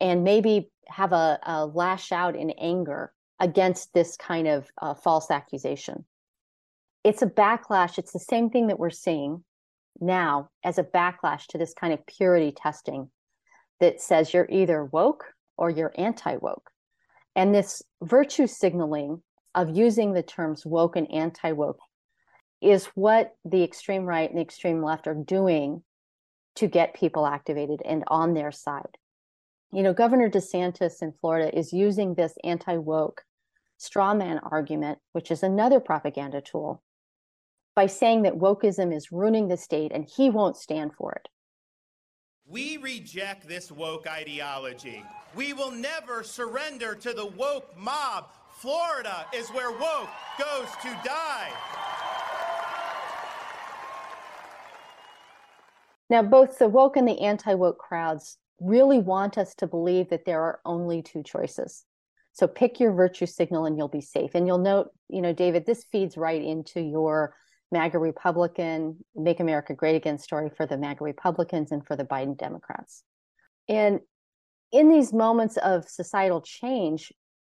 and 0.00 0.24
maybe 0.24 0.70
have 0.88 1.12
a, 1.12 1.38
a 1.44 1.66
lash 1.66 2.10
out 2.10 2.34
in 2.36 2.50
anger 2.50 3.12
against 3.38 3.94
this 3.94 4.16
kind 4.16 4.48
of 4.48 4.68
uh, 4.80 4.94
false 4.94 5.30
accusation. 5.30 6.04
It's 7.04 7.22
a 7.22 7.26
backlash. 7.26 7.98
It's 7.98 8.12
the 8.12 8.18
same 8.18 8.50
thing 8.50 8.68
that 8.68 8.78
we're 8.78 8.90
seeing 8.90 9.44
now 10.00 10.50
as 10.64 10.78
a 10.78 10.84
backlash 10.84 11.46
to 11.48 11.58
this 11.58 11.74
kind 11.74 11.92
of 11.92 12.06
purity 12.06 12.52
testing 12.52 13.10
that 13.80 14.00
says 14.00 14.32
you're 14.32 14.48
either 14.48 14.84
woke 14.84 15.24
or 15.56 15.70
you're 15.70 15.92
anti 15.96 16.36
woke. 16.36 16.70
And 17.34 17.54
this 17.54 17.82
virtue 18.02 18.46
signaling 18.46 19.22
of 19.54 19.76
using 19.76 20.12
the 20.12 20.22
terms 20.22 20.64
woke 20.64 20.96
and 20.96 21.10
anti 21.10 21.52
woke 21.52 21.80
is 22.60 22.86
what 22.94 23.34
the 23.44 23.64
extreme 23.64 24.04
right 24.04 24.28
and 24.28 24.38
the 24.38 24.42
extreme 24.42 24.82
left 24.82 25.08
are 25.08 25.14
doing 25.14 25.82
to 26.54 26.68
get 26.68 26.94
people 26.94 27.26
activated 27.26 27.82
and 27.84 28.04
on 28.06 28.34
their 28.34 28.52
side. 28.52 28.96
You 29.72 29.82
know, 29.82 29.94
Governor 29.94 30.30
DeSantis 30.30 31.02
in 31.02 31.12
Florida 31.12 31.56
is 31.56 31.72
using 31.72 32.14
this 32.14 32.34
anti 32.44 32.76
woke 32.76 33.22
straw 33.78 34.14
man 34.14 34.38
argument, 34.38 34.98
which 35.12 35.30
is 35.30 35.42
another 35.42 35.80
propaganda 35.80 36.40
tool, 36.40 36.82
by 37.74 37.86
saying 37.86 38.22
that 38.22 38.34
wokeism 38.34 38.94
is 38.94 39.12
ruining 39.12 39.48
the 39.48 39.56
state 39.56 39.92
and 39.92 40.08
he 40.16 40.30
won't 40.30 40.56
stand 40.56 40.92
for 40.94 41.12
it. 41.12 41.28
We 42.46 42.76
reject 42.76 43.48
this 43.48 43.72
woke 43.72 44.06
ideology. 44.06 45.02
We 45.34 45.52
will 45.52 45.70
never 45.70 46.22
surrender 46.22 46.94
to 46.96 47.12
the 47.12 47.26
woke 47.26 47.76
mob. 47.78 48.30
Florida 48.50 49.26
is 49.34 49.48
where 49.50 49.70
woke 49.70 50.10
goes 50.38 50.68
to 50.82 50.88
die. 51.04 51.50
Now, 56.10 56.22
both 56.22 56.58
the 56.58 56.68
woke 56.68 56.98
and 56.98 57.08
the 57.08 57.20
anti 57.20 57.54
woke 57.54 57.78
crowds 57.78 58.36
really 58.60 58.98
want 58.98 59.38
us 59.38 59.54
to 59.54 59.66
believe 59.66 60.10
that 60.10 60.26
there 60.26 60.42
are 60.42 60.60
only 60.66 61.00
two 61.00 61.22
choices. 61.22 61.84
So 62.34 62.46
pick 62.46 62.80
your 62.80 62.92
virtue 62.92 63.26
signal 63.26 63.66
and 63.66 63.76
you'll 63.76 63.88
be 63.88 64.00
safe. 64.00 64.34
And 64.34 64.46
you'll 64.46 64.58
note, 64.58 64.90
you 65.08 65.22
know, 65.22 65.32
David, 65.32 65.64
this 65.64 65.84
feeds 65.90 66.16
right 66.16 66.42
into 66.42 66.80
your 66.80 67.34
MAGA 67.72 67.98
Republican, 67.98 69.04
Make 69.14 69.40
America 69.40 69.74
Great 69.74 69.96
Again 69.96 70.18
story 70.18 70.50
for 70.56 70.66
the 70.66 70.76
MAGA 70.76 71.02
Republicans 71.02 71.72
and 71.72 71.84
for 71.84 71.96
the 71.96 72.04
Biden 72.04 72.36
Democrats. 72.36 73.02
And 73.68 74.00
in 74.70 74.88
these 74.88 75.12
moments 75.12 75.56
of 75.56 75.88
societal 75.88 76.42
change, 76.42 77.12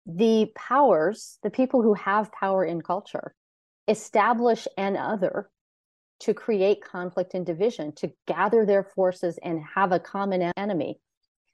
the 0.06 0.50
powers, 0.56 1.38
the 1.42 1.50
people 1.50 1.82
who 1.82 1.94
have 1.94 2.32
power 2.32 2.64
in 2.64 2.80
culture, 2.80 3.34
establish 3.88 4.66
an 4.76 4.96
other 4.96 5.50
to 6.20 6.32
create 6.32 6.82
conflict 6.82 7.34
and 7.34 7.44
division, 7.44 7.92
to 7.96 8.10
gather 8.26 8.64
their 8.64 8.82
forces 8.82 9.38
and 9.42 9.60
have 9.74 9.92
a 9.92 10.00
common 10.00 10.52
enemy. 10.56 10.98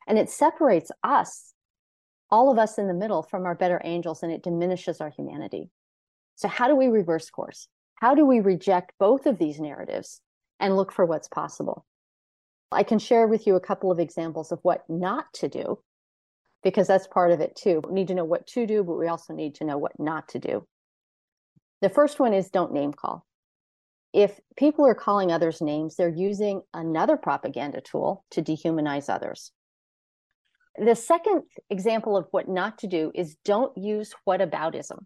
And 0.06 0.18
it 0.18 0.30
separates 0.30 0.90
us, 1.02 1.52
all 2.30 2.50
of 2.50 2.58
us 2.58 2.78
in 2.78 2.86
the 2.86 2.94
middle, 2.94 3.22
from 3.22 3.44
our 3.44 3.54
better 3.54 3.80
angels, 3.84 4.22
and 4.22 4.32
it 4.32 4.42
diminishes 4.42 5.00
our 5.00 5.10
humanity. 5.10 5.70
So, 6.36 6.48
how 6.48 6.68
do 6.68 6.76
we 6.76 6.86
reverse 6.86 7.28
course? 7.30 7.68
How 8.02 8.16
do 8.16 8.26
we 8.26 8.40
reject 8.40 8.94
both 8.98 9.26
of 9.26 9.38
these 9.38 9.60
narratives 9.60 10.22
and 10.58 10.74
look 10.74 10.90
for 10.90 11.06
what's 11.06 11.28
possible? 11.28 11.86
I 12.72 12.82
can 12.82 12.98
share 12.98 13.28
with 13.28 13.46
you 13.46 13.54
a 13.54 13.60
couple 13.60 13.92
of 13.92 14.00
examples 14.00 14.50
of 14.50 14.58
what 14.62 14.82
not 14.88 15.26
to 15.34 15.48
do, 15.48 15.78
because 16.64 16.88
that's 16.88 17.06
part 17.06 17.30
of 17.30 17.38
it 17.38 17.54
too. 17.54 17.80
We 17.86 17.94
need 17.94 18.08
to 18.08 18.16
know 18.16 18.24
what 18.24 18.48
to 18.48 18.66
do, 18.66 18.82
but 18.82 18.98
we 18.98 19.06
also 19.06 19.32
need 19.32 19.54
to 19.54 19.64
know 19.64 19.78
what 19.78 19.92
not 20.00 20.26
to 20.30 20.40
do. 20.40 20.66
The 21.80 21.90
first 21.90 22.18
one 22.18 22.34
is 22.34 22.50
don't 22.50 22.72
name 22.72 22.92
call. 22.92 23.24
If 24.12 24.40
people 24.56 24.84
are 24.84 24.96
calling 24.96 25.30
others 25.30 25.60
names, 25.60 25.94
they're 25.94 26.08
using 26.08 26.62
another 26.74 27.16
propaganda 27.16 27.82
tool 27.82 28.24
to 28.32 28.42
dehumanize 28.42 29.08
others. 29.08 29.52
The 30.76 30.96
second 30.96 31.42
example 31.70 32.16
of 32.16 32.26
what 32.32 32.48
not 32.48 32.78
to 32.78 32.88
do 32.88 33.12
is 33.14 33.36
don't 33.44 33.78
use 33.78 34.12
whataboutism 34.28 35.04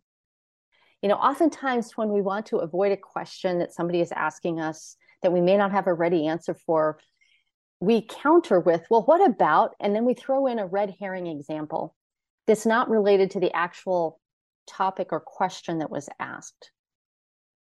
you 1.06 1.08
know 1.08 1.18
oftentimes 1.18 1.92
when 1.94 2.08
we 2.08 2.20
want 2.20 2.46
to 2.46 2.56
avoid 2.56 2.90
a 2.90 2.96
question 2.96 3.60
that 3.60 3.72
somebody 3.72 4.00
is 4.00 4.10
asking 4.10 4.58
us 4.58 4.96
that 5.22 5.32
we 5.32 5.40
may 5.40 5.56
not 5.56 5.70
have 5.70 5.86
a 5.86 5.94
ready 5.94 6.26
answer 6.26 6.52
for 6.52 6.98
we 7.78 8.04
counter 8.10 8.58
with 8.58 8.84
well 8.90 9.04
what 9.04 9.24
about? 9.24 9.76
And 9.78 9.94
then 9.94 10.04
we 10.04 10.14
throw 10.14 10.48
in 10.48 10.58
a 10.58 10.66
red 10.66 10.96
herring 10.98 11.28
example 11.28 11.94
that's 12.48 12.66
not 12.66 12.90
related 12.90 13.30
to 13.30 13.38
the 13.38 13.54
actual 13.54 14.18
topic 14.66 15.12
or 15.12 15.20
question 15.20 15.78
that 15.78 15.92
was 15.92 16.08
asked. 16.18 16.72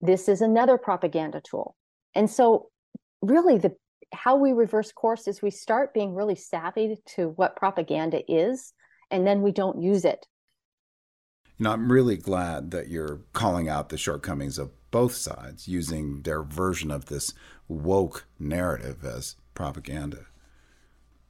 This 0.02 0.30
is 0.30 0.42
another 0.42 0.78
propaganda 0.78 1.42
tool. 1.42 1.76
And 2.14 2.30
so 2.30 2.70
really 3.24 3.58
the 3.58 3.76
how 4.14 4.36
we 4.36 4.52
reverse 4.52 4.92
course 4.92 5.28
is 5.28 5.42
we 5.42 5.50
start 5.50 5.96
being 5.96 6.14
really 6.14 6.36
savvy 6.36 6.96
to 7.16 7.30
what 7.38 7.56
propaganda 7.56 8.22
is 8.32 8.72
and 9.10 9.26
then 9.26 9.42
we 9.42 9.52
don't 9.52 9.82
use 9.82 10.06
it 10.06 10.28
you 11.58 11.64
know, 11.64 11.72
I'm 11.72 11.92
really 11.92 12.18
glad 12.18 12.72
that 12.72 12.90
you're 12.90 13.22
calling 13.34 13.70
out 13.70 13.90
the 13.90 13.98
shortcomings 13.98 14.58
of 14.58 14.72
both 14.92 15.16
sides 15.16 15.68
using 15.68 16.22
their 16.24 16.44
version 16.44 16.92
of 16.92 17.06
this 17.06 17.34
woke 17.68 18.26
narrative 18.40 19.06
as 19.06 19.36
propaganda. 19.54 20.26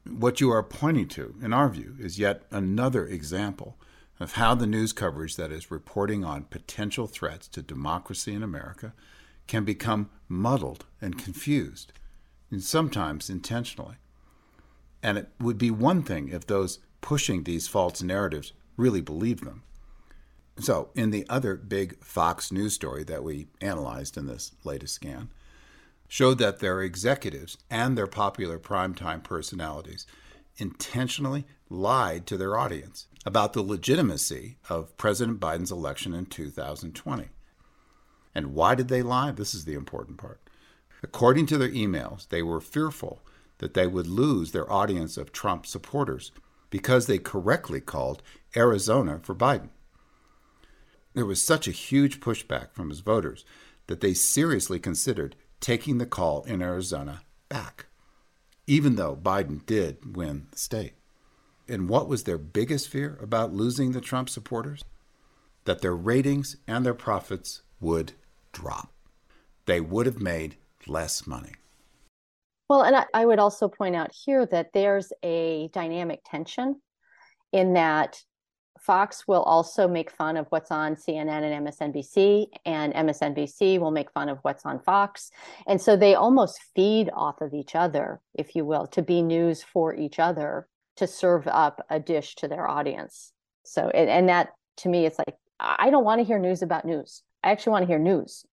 What 0.10 0.42
you 0.42 0.50
are 0.52 0.64
pointing 0.64 1.08
to, 1.10 1.36
in 1.42 1.54
our 1.54 1.70
view, 1.70 1.96
is 2.00 2.18
yet 2.18 2.44
another 2.50 3.06
example 3.06 3.78
of 4.20 4.34
how 4.34 4.56
the 4.56 4.68
news 4.68 4.94
coverage 4.94 5.36
that 5.36 5.52
is 5.52 5.72
reporting 5.72 6.24
on 6.24 6.44
potential 6.44 7.08
threats 7.08 7.48
to 7.50 7.62
democracy 7.62 8.34
in 8.34 8.44
America 8.44 8.94
can 9.48 9.66
become 9.66 10.10
muddled 10.28 10.86
and 11.02 11.18
confused, 11.18 11.92
and 12.50 12.64
sometimes 12.64 13.30
intentionally. 13.30 13.96
And 15.04 15.18
it 15.18 15.30
would 15.40 15.58
be 15.58 15.72
one 15.72 16.04
thing 16.04 16.30
if 16.30 16.46
those 16.46 16.80
pushing 17.02 17.44
these 17.44 17.68
false 17.68 18.02
narratives 18.02 18.54
really 18.78 19.02
believed 19.02 19.44
them. 19.44 19.64
So, 20.62 20.90
in 20.94 21.10
the 21.10 21.26
other 21.28 21.56
big 21.56 22.04
Fox 22.04 22.52
News 22.52 22.74
story 22.74 23.04
that 23.06 23.24
we 23.24 23.48
analyzed 23.62 24.16
in 24.16 24.28
this 24.28 24.52
latest 24.64 24.94
scan, 24.94 25.30
showed 26.08 26.38
that 26.38 26.60
their 26.60 26.82
executives 26.82 27.58
and 27.70 27.98
their 27.98 28.06
popular 28.06 28.60
primetime 28.60 29.24
personalities 29.24 30.06
intentionally 30.58 31.46
lied 31.70 32.28
to 32.28 32.38
their 32.38 32.58
audience 32.58 33.08
about 33.26 33.54
the 33.54 33.64
legitimacy 33.64 34.58
of 34.70 34.96
President 34.98 35.40
Biden's 35.40 35.72
election 35.72 36.14
in 36.14 36.28
2020. 36.28 37.30
And 38.36 38.54
why 38.54 38.76
did 38.76 38.88
they 38.88 39.02
lie? 39.02 39.32
This 39.32 39.56
is 39.56 39.66
the 39.66 39.74
important 39.74 40.18
part. 40.18 40.42
According 41.02 41.48
to 41.48 41.58
their 41.58 41.70
emails, 41.70 42.28
they 42.28 42.44
were 42.44 42.62
fearful 42.62 43.22
that 43.58 43.74
they 43.74 43.88
would 43.88 44.08
lose 44.08 44.52
their 44.52 44.72
audience 44.72 45.18
of 45.18 45.32
Trump 45.32 45.66
supporters 45.66 46.32
because 46.70 47.08
they 47.08 47.18
correctly 47.18 47.82
called 47.82 48.22
Arizona 48.56 49.20
for 49.24 49.34
Biden. 49.34 49.70
There 51.14 51.26
was 51.26 51.42
such 51.42 51.68
a 51.68 51.72
huge 51.72 52.20
pushback 52.20 52.72
from 52.74 52.90
his 52.90 53.02
voters 53.02 53.44
that 53.88 54.02
they 54.02 54.14
seriously 54.14 54.80
considered 54.80 55.36
taking 55.60 55.98
the 55.98 56.06
call 56.06 56.44
in 56.44 56.62
Arizona 56.62 57.22
back, 57.50 57.88
even 58.66 58.96
though 58.96 59.16
Biden 59.16 59.66
did 59.66 60.16
win 60.16 60.48
the 60.52 60.58
state. 60.58 60.94
And 61.68 61.90
what 61.90 62.08
was 62.08 62.24
their 62.24 62.38
biggest 62.38 62.88
fear 62.88 63.18
about 63.22 63.54
losing 63.54 63.92
the 63.92 64.02
Trump 64.02 64.30
supporters? 64.30 64.84
That 65.66 65.82
their 65.82 65.96
ratings 65.96 66.58
and 66.68 66.86
their 66.86 66.94
profits 66.94 67.62
would 67.80 68.14
drop. 68.52 68.92
They 69.66 69.80
would 69.80 70.06
have 70.06 70.20
made 70.20 70.56
less 70.88 71.28
money. 71.28 71.54
Well, 72.70 72.82
and 72.82 72.96
I, 72.96 73.06
I 73.14 73.26
would 73.26 73.40
also 73.40 73.68
point 73.68 73.96
out 73.96 74.12
here 74.14 74.46
that 74.46 74.72
there's 74.74 75.12
a 75.24 75.70
dynamic 75.74 76.22
tension 76.26 76.82
in 77.52 77.74
that 77.74 78.24
Fox 78.82 79.28
will 79.28 79.44
also 79.44 79.88
make 79.88 80.10
fun 80.10 80.36
of 80.38 80.48
what's 80.50 80.72
on 80.72 80.96
CNN 80.96 81.44
and 81.44 81.68
MSNBC, 81.68 82.48
and 82.66 82.94
MSNBC 82.94 83.80
will 83.80 83.92
make 83.92 84.12
fun 84.12 84.28
of 84.28 84.40
what's 84.42 84.66
on 84.66 84.80
Fox. 84.80 85.30
And 85.68 85.80
so 85.80 85.96
they 85.96 86.16
almost 86.16 86.60
feed 86.76 87.12
off 87.14 87.42
of 87.42 87.54
each 87.54 87.76
other, 87.76 88.22
if 88.34 88.56
you 88.56 88.66
will, 88.66 88.88
to 88.88 89.04
be 89.04 89.22
news 89.22 89.62
for 89.62 89.94
each 89.94 90.18
other, 90.18 90.68
to 90.96 91.06
serve 91.06 91.48
up 91.48 91.86
a 91.92 92.00
dish 92.00 92.36
to 92.38 92.48
their 92.48 92.68
audience. 92.68 93.34
So, 93.64 93.90
and, 93.94 94.10
and 94.10 94.30
that 94.30 94.54
to 94.78 94.90
me, 94.90 95.06
it's 95.06 95.20
like, 95.20 95.36
I 95.60 95.92
don't 95.92 96.04
want 96.04 96.20
to 96.20 96.26
hear 96.26 96.40
news 96.40 96.64
about 96.64 96.84
news. 96.84 97.22
I 97.44 97.52
actually 97.52 97.74
want 97.74 97.84
to 97.84 97.88
hear 97.88 98.00
news. 98.00 98.46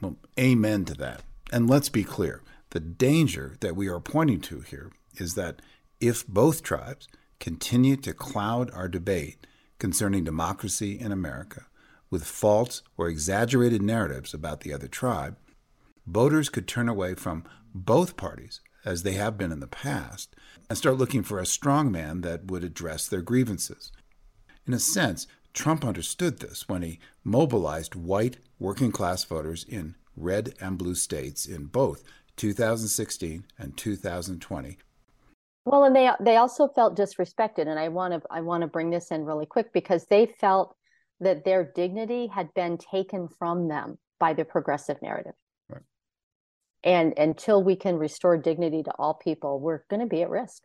Well, 0.00 0.16
amen 0.38 0.84
to 0.86 0.94
that. 0.94 1.22
And 1.52 1.68
let's 1.68 1.88
be 1.88 2.04
clear 2.04 2.42
the 2.70 2.80
danger 2.80 3.56
that 3.60 3.74
we 3.74 3.88
are 3.88 3.98
pointing 3.98 4.40
to 4.42 4.60
here 4.60 4.92
is 5.16 5.34
that 5.34 5.60
if 6.00 6.24
both 6.26 6.62
tribes, 6.62 7.08
continue 7.40 7.96
to 7.96 8.12
cloud 8.12 8.70
our 8.72 8.88
debate 8.88 9.46
concerning 9.78 10.24
democracy 10.24 10.98
in 10.98 11.12
America 11.12 11.66
with 12.10 12.24
false 12.24 12.82
or 12.96 13.08
exaggerated 13.08 13.82
narratives 13.82 14.32
about 14.32 14.60
the 14.60 14.72
other 14.72 14.88
tribe, 14.88 15.36
voters 16.06 16.48
could 16.48 16.66
turn 16.66 16.88
away 16.88 17.14
from 17.14 17.44
both 17.74 18.16
parties, 18.16 18.60
as 18.84 19.02
they 19.02 19.12
have 19.12 19.36
been 19.36 19.52
in 19.52 19.60
the 19.60 19.66
past, 19.66 20.34
and 20.68 20.78
start 20.78 20.96
looking 20.96 21.22
for 21.22 21.38
a 21.38 21.46
strong 21.46 21.92
man 21.92 22.22
that 22.22 22.46
would 22.46 22.64
address 22.64 23.06
their 23.06 23.20
grievances. 23.20 23.92
In 24.66 24.72
a 24.72 24.78
sense, 24.78 25.26
Trump 25.52 25.84
understood 25.84 26.38
this 26.38 26.68
when 26.68 26.82
he 26.82 26.98
mobilized 27.24 27.94
white 27.94 28.38
working 28.58 28.92
class 28.92 29.24
voters 29.24 29.64
in 29.68 29.94
red 30.16 30.54
and 30.60 30.78
blue 30.78 30.94
states 30.94 31.46
in 31.46 31.66
both 31.66 32.02
2016 32.36 33.44
and 33.58 33.76
2020 33.76 34.78
well, 35.68 35.84
and 35.84 35.94
they 35.94 36.10
they 36.20 36.36
also 36.36 36.68
felt 36.68 36.96
disrespected, 36.96 37.66
and 37.68 37.78
I 37.78 37.88
want 37.88 38.14
to 38.14 38.22
I 38.30 38.40
want 38.40 38.62
to 38.62 38.66
bring 38.66 38.90
this 38.90 39.10
in 39.10 39.24
really 39.24 39.46
quick 39.46 39.72
because 39.72 40.06
they 40.06 40.26
felt 40.26 40.76
that 41.20 41.44
their 41.44 41.64
dignity 41.74 42.28
had 42.28 42.52
been 42.54 42.78
taken 42.78 43.28
from 43.28 43.68
them 43.68 43.98
by 44.20 44.32
the 44.34 44.44
progressive 44.44 45.00
narrative. 45.02 45.34
Right. 45.68 45.82
And 46.84 47.16
until 47.18 47.62
we 47.62 47.76
can 47.76 47.96
restore 47.96 48.36
dignity 48.36 48.82
to 48.84 48.90
all 48.98 49.14
people, 49.14 49.60
we're 49.60 49.82
going 49.90 50.00
to 50.00 50.06
be 50.06 50.22
at 50.22 50.30
risk. 50.30 50.62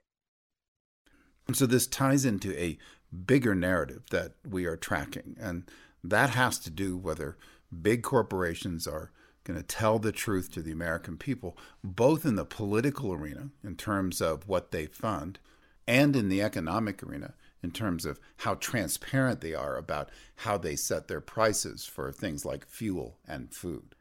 And 1.48 1.57
so 1.57 1.65
this 1.65 1.88
ties 1.88 2.24
into 2.24 2.57
a 2.57 2.77
bigger 3.25 3.53
narrative 3.53 4.03
that 4.12 4.33
we 4.48 4.65
are 4.65 4.77
tracking, 4.77 5.36
and 5.39 5.69
that 6.03 6.31
has 6.31 6.60
to 6.60 6.69
do 6.69 6.98
whether 6.98 7.38
big 7.81 8.03
corporations 8.03 8.88
are 8.88 9.12
going 9.43 9.59
to 9.59 9.65
tell 9.65 10.00
the 10.00 10.12
truth 10.12 10.51
to 10.51 10.62
the 10.62 10.71
American 10.71 11.17
people, 11.17 11.57
both 11.83 12.25
in 12.25 12.35
the 12.35 12.45
political 12.45 13.13
arena 13.13 13.50
in 13.63 13.75
terms 13.75 14.21
of 14.21 14.47
what 14.47 14.71
they 14.71 14.85
fund 14.85 15.39
and 15.88 16.15
in 16.15 16.29
the 16.29 16.41
economic 16.41 17.03
arena 17.03 17.33
in 17.62 17.71
terms 17.71 18.05
of 18.05 18.19
how 18.38 18.55
transparent 18.55 19.41
they 19.41 19.53
are 19.53 19.77
about 19.77 20.09
how 20.38 20.57
they 20.57 20.75
set 20.75 21.07
their 21.07 21.21
prices 21.21 21.85
for 21.85 22.12
things 22.12 22.45
like 22.45 22.67
fuel 22.67 23.17
and 23.27 23.53
food. 23.53 23.95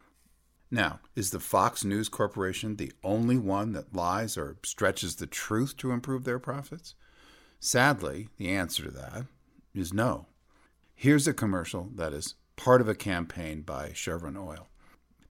Now, 0.70 1.00
is 1.14 1.30
the 1.30 1.40
Fox 1.40 1.84
News 1.84 2.08
Corporation 2.08 2.76
the 2.76 2.92
only 3.04 3.36
one 3.36 3.72
that 3.72 3.94
lies 3.94 4.36
or 4.36 4.56
stretches 4.64 5.16
the 5.16 5.26
truth 5.26 5.76
to 5.78 5.92
improve 5.92 6.24
their 6.24 6.38
profits? 6.38 6.94
Sadly, 7.60 8.28
the 8.38 8.48
answer 8.48 8.84
to 8.84 8.90
that 8.90 9.26
is 9.74 9.92
no. 9.92 10.26
Here's 10.94 11.28
a 11.28 11.34
commercial 11.34 11.90
that 11.94 12.12
is 12.12 12.34
part 12.56 12.80
of 12.80 12.88
a 12.88 12.94
campaign 12.94 13.62
by 13.62 13.92
Chevron 13.92 14.36
Oil 14.36 14.68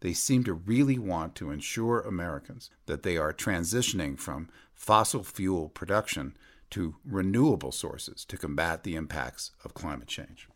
they 0.03 0.13
seem 0.13 0.43
to 0.43 0.53
really 0.53 0.99
want 0.99 1.37
to 1.37 1.53
ensure 1.53 2.01
Americans 2.01 2.71
that 2.87 3.05
they 3.05 3.17
are 3.17 3.33
transitioning 3.33 4.19
from 4.19 4.49
fossil 4.75 5.23
fuel 5.23 5.69
production 5.69 6.37
to 6.71 6.97
renewable 7.05 7.71
sources 7.71 8.25
to 8.25 8.37
combat 8.37 8.83
the 8.83 8.97
impacts 8.97 9.53
of 9.65 9.75
climate 9.75 10.09
change. 10.09 10.49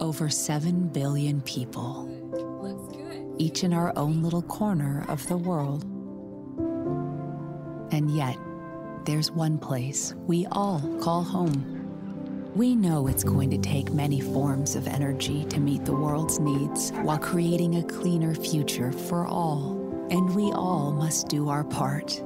Over 0.00 0.28
7 0.28 0.88
billion 0.90 1.40
people, 1.42 2.06
each 3.38 3.64
in 3.64 3.72
our 3.72 3.92
own 3.98 4.22
little 4.22 4.42
corner 4.42 5.04
of 5.08 5.26
the 5.26 5.36
world. 5.36 5.82
And 7.92 8.08
yet, 8.12 8.38
there's 9.04 9.32
one 9.32 9.58
place 9.58 10.14
we 10.28 10.46
all 10.52 10.78
call 11.00 11.24
home 11.24 11.77
we 12.54 12.74
know 12.74 13.06
it's 13.06 13.24
going 13.24 13.50
to 13.50 13.58
take 13.58 13.92
many 13.92 14.20
forms 14.20 14.74
of 14.74 14.88
energy 14.88 15.44
to 15.44 15.60
meet 15.60 15.84
the 15.84 15.94
world's 15.94 16.40
needs 16.40 16.90
while 17.02 17.18
creating 17.18 17.76
a 17.76 17.82
cleaner 17.82 18.34
future 18.34 18.90
for 18.90 19.26
all. 19.26 19.72
And 20.10 20.34
we 20.34 20.50
all 20.52 20.92
must 20.92 21.28
do 21.28 21.50
our 21.50 21.62
part. 21.62 22.22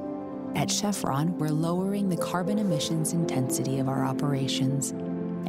At 0.55 0.71
Chevron, 0.71 1.37
we're 1.37 1.49
lowering 1.49 2.07
the 2.07 2.17
carbon 2.17 2.57
emissions 2.57 3.11
intensity 3.11 3.79
of 3.79 3.89
our 3.89 4.05
operations, 4.05 4.91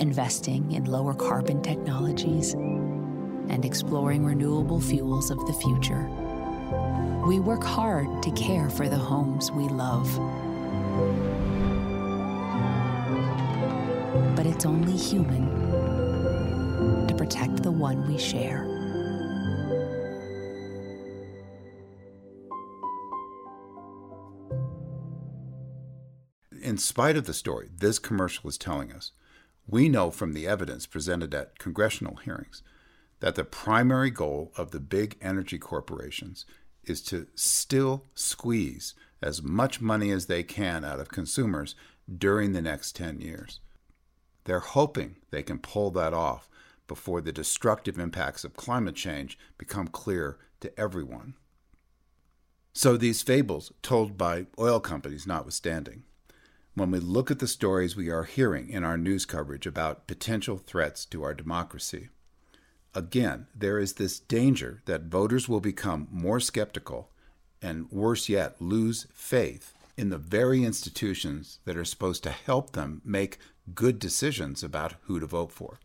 investing 0.01 0.73
in 0.73 0.87
lower 0.87 1.15
carbon 1.15 1.63
technologies, 1.63 2.55
and 2.55 3.65
exploring 3.65 4.25
renewable 4.25 4.81
fuels 4.81 5.31
of 5.31 5.39
the 5.47 5.53
future. 5.53 6.09
We 7.27 7.39
work 7.39 7.63
hard 7.63 8.23
to 8.25 8.31
care 8.33 8.69
for 8.71 8.89
the 8.89 8.97
homes 8.97 9.53
we 9.53 9.69
love 9.69 10.19
but 14.37 14.47
it's 14.47 14.67
only 14.67 14.97
human 14.97 15.49
to 17.07 17.15
protect 17.15 17.63
the 17.63 17.71
one 17.71 18.07
we 18.07 18.19
share. 18.19 18.65
In 26.63 26.79
spite 26.79 27.17
of 27.17 27.27
the 27.27 27.35
story 27.35 27.69
this 27.77 27.99
commercial 27.99 28.49
is 28.49 28.59
telling 28.59 28.93
us, 28.93 29.13
we 29.67 29.89
know 29.89 30.11
from 30.11 30.33
the 30.33 30.47
evidence 30.47 30.87
presented 30.87 31.35
at 31.35 31.59
congressional 31.59 32.17
hearings 32.17 32.63
that 33.21 33.35
the 33.35 33.45
primary 33.45 34.11
goal 34.11 34.53
of 34.57 34.71
the 34.71 34.81
big 34.81 35.17
energy 35.23 35.59
corporations 35.59 36.45
is 36.85 37.01
to 37.03 37.27
still 37.35 38.05
squeeze 38.15 38.95
as 39.23 39.43
much 39.43 39.81
money 39.81 40.11
as 40.11 40.27
they 40.27 40.43
can 40.43 40.85
out 40.85 41.01
of 41.01 41.09
consumers 41.09 41.75
during 42.19 42.53
the 42.53 42.61
next 42.61 42.95
10 42.97 43.21
years. 43.21 43.61
They're 44.45 44.61
hoping 44.61 45.17
they 45.31 45.43
can 45.43 45.59
pull 45.59 45.91
that 45.93 46.15
off 46.15 46.49
before 46.87 47.21
the 47.21 47.33
destructive 47.33 47.99
impacts 47.99 48.45
of 48.45 48.57
climate 48.57 48.95
change 48.95 49.39
become 49.59 49.89
clear 49.89 50.39
to 50.61 50.79
everyone. 50.79 51.35
So, 52.73 52.97
these 52.97 53.23
fables, 53.23 53.73
told 53.83 54.19
by 54.19 54.47
oil 54.59 54.81
companies 54.81 55.27
notwithstanding, 55.27 56.03
when 56.75 56.91
we 56.91 56.99
look 56.99 57.31
at 57.31 57.39
the 57.39 57.47
stories 57.47 57.95
we 57.95 58.11
are 58.11 58.25
hearing 58.25 58.69
in 58.69 58.83
our 58.83 58.99
news 58.99 59.25
coverage 59.25 59.65
about 59.65 60.09
potential 60.09 60.59
threats 60.59 61.05
to 61.07 61.23
our 61.23 61.35
democracy, 61.35 62.09
again, 62.93 63.47
there 63.55 63.79
is 63.79 63.95
this 63.95 64.19
danger 64.19 64.83
that 64.87 65.05
voters 65.05 65.49
will 65.49 65.61
become 65.61 66.09
more 66.11 66.41
skeptical 66.41 67.11
and, 67.63 67.91
worse 67.93 68.29
yet, 68.29 68.61
lose 68.61 69.07
faith 69.13 69.73
in 69.97 70.11
the 70.11 70.19
very 70.19 70.65
institutions 70.65 71.59
that 71.65 71.77
are 71.77 71.85
supposed 71.85 72.23
to 72.25 72.31
help 72.31 72.73
them 72.73 73.01
make 73.05 73.39
good 73.75 73.99
decisions 73.99 74.63
about 74.63 74.95
who 75.03 75.21
to 75.21 75.27
vote 75.27 75.53
for. 75.53 75.79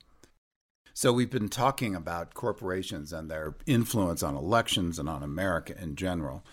So, 0.94 1.14
we've 1.14 1.30
been 1.30 1.50
talking 1.50 1.96
about 1.96 2.34
corporations 2.34 3.14
and 3.14 3.30
their 3.30 3.56
influence 3.66 4.22
on 4.22 4.36
elections 4.36 5.00
and 5.00 5.08
on 5.08 5.24
America 5.24 5.74
in 5.82 5.96
general. 5.96 6.44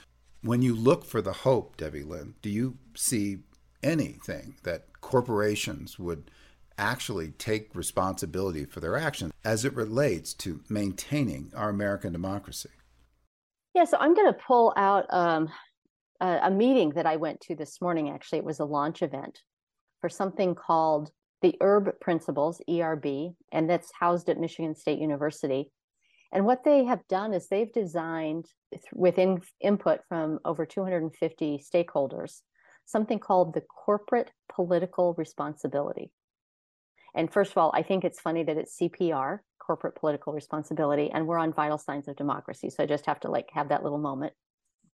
When 0.43 0.63
you 0.63 0.75
look 0.75 1.05
for 1.05 1.21
the 1.21 1.33
hope, 1.33 1.77
Debilyn, 1.77 2.35
do 2.43 2.51
you 2.51 2.79
see 2.95 3.39
anything 3.83 4.55
that 4.63 5.01
corporations 5.01 5.99
would 5.99 6.31
actually 6.79 7.31
take 7.33 7.75
responsibility 7.75 8.65
for 8.65 8.81
their 8.81 8.97
actions 8.97 9.33
as 9.45 9.65
it 9.65 9.75
relates 9.75 10.35
to 10.35 10.61
maintaining 10.69 11.51
our 11.57 11.71
American 11.71 12.13
democracy? 12.13 12.71
Yeah, 13.75 13.85
so 13.85 13.97
I'm 13.99 14.15
going 14.15 14.33
to 14.33 14.39
pull 14.47 14.73
out 14.77 15.07
um, 15.11 15.49
a, 16.21 16.39
a 16.45 16.51
meeting 16.51 16.91
that 16.91 17.07
I 17.07 17.17
went 17.17 17.41
to 17.43 17.55
this 17.55 17.81
morning. 17.81 18.11
Actually, 18.11 18.39
it 18.39 18.45
was 18.45 18.61
a 18.61 18.65
launch 18.65 19.03
event 19.03 19.41
for 20.01 20.09
something 20.09 20.55
called 20.55 21.11
the 21.43 21.57
ERB 21.61 22.01
Principles, 22.01 22.61
ERB, 22.69 23.35
and 23.53 23.69
that's 23.69 23.93
housed 23.99 24.29
at 24.29 24.41
Michigan 24.41 24.75
State 24.75 24.99
University. 24.99 25.71
And 26.33 26.45
what 26.45 26.65
they 26.65 26.85
have 26.85 27.07
done 27.09 27.33
is 27.33 27.49
they've 27.49 27.73
designed, 27.73 28.47
within 28.93 29.41
input 29.61 30.01
from 30.09 30.41
over 30.45 30.67
250 30.67 31.63
stakeholders, 31.75 32.41
something 32.85 33.19
called 33.19 33.55
the 33.55 33.63
corporate 33.63 34.31
political 34.53 35.15
responsibility. 35.15 36.11
And 37.15 37.33
first 37.33 37.53
of 37.53 37.59
all, 37.59 37.71
I 37.75 37.83
think 37.83 38.05
it's 38.05 38.21
funny 38.21 38.45
that 38.45 38.57
it's 38.57 38.79
CPR, 38.79 39.39
corporate 39.59 39.97
political 39.97 40.33
responsibility, 40.33 41.11
and 41.11 41.27
we're 41.27 41.39
on 41.39 41.53
vital 41.53 41.79
signs 41.79 42.09
of 42.09 42.17
democracy. 42.17 42.71
So 42.71 42.83
I 42.83 42.87
just 42.87 43.07
have 43.07 43.21
to 43.21 43.31
like 43.31 43.49
have 43.53 43.71
that 43.71 43.83
little 43.83 43.99
moment. 43.99 44.33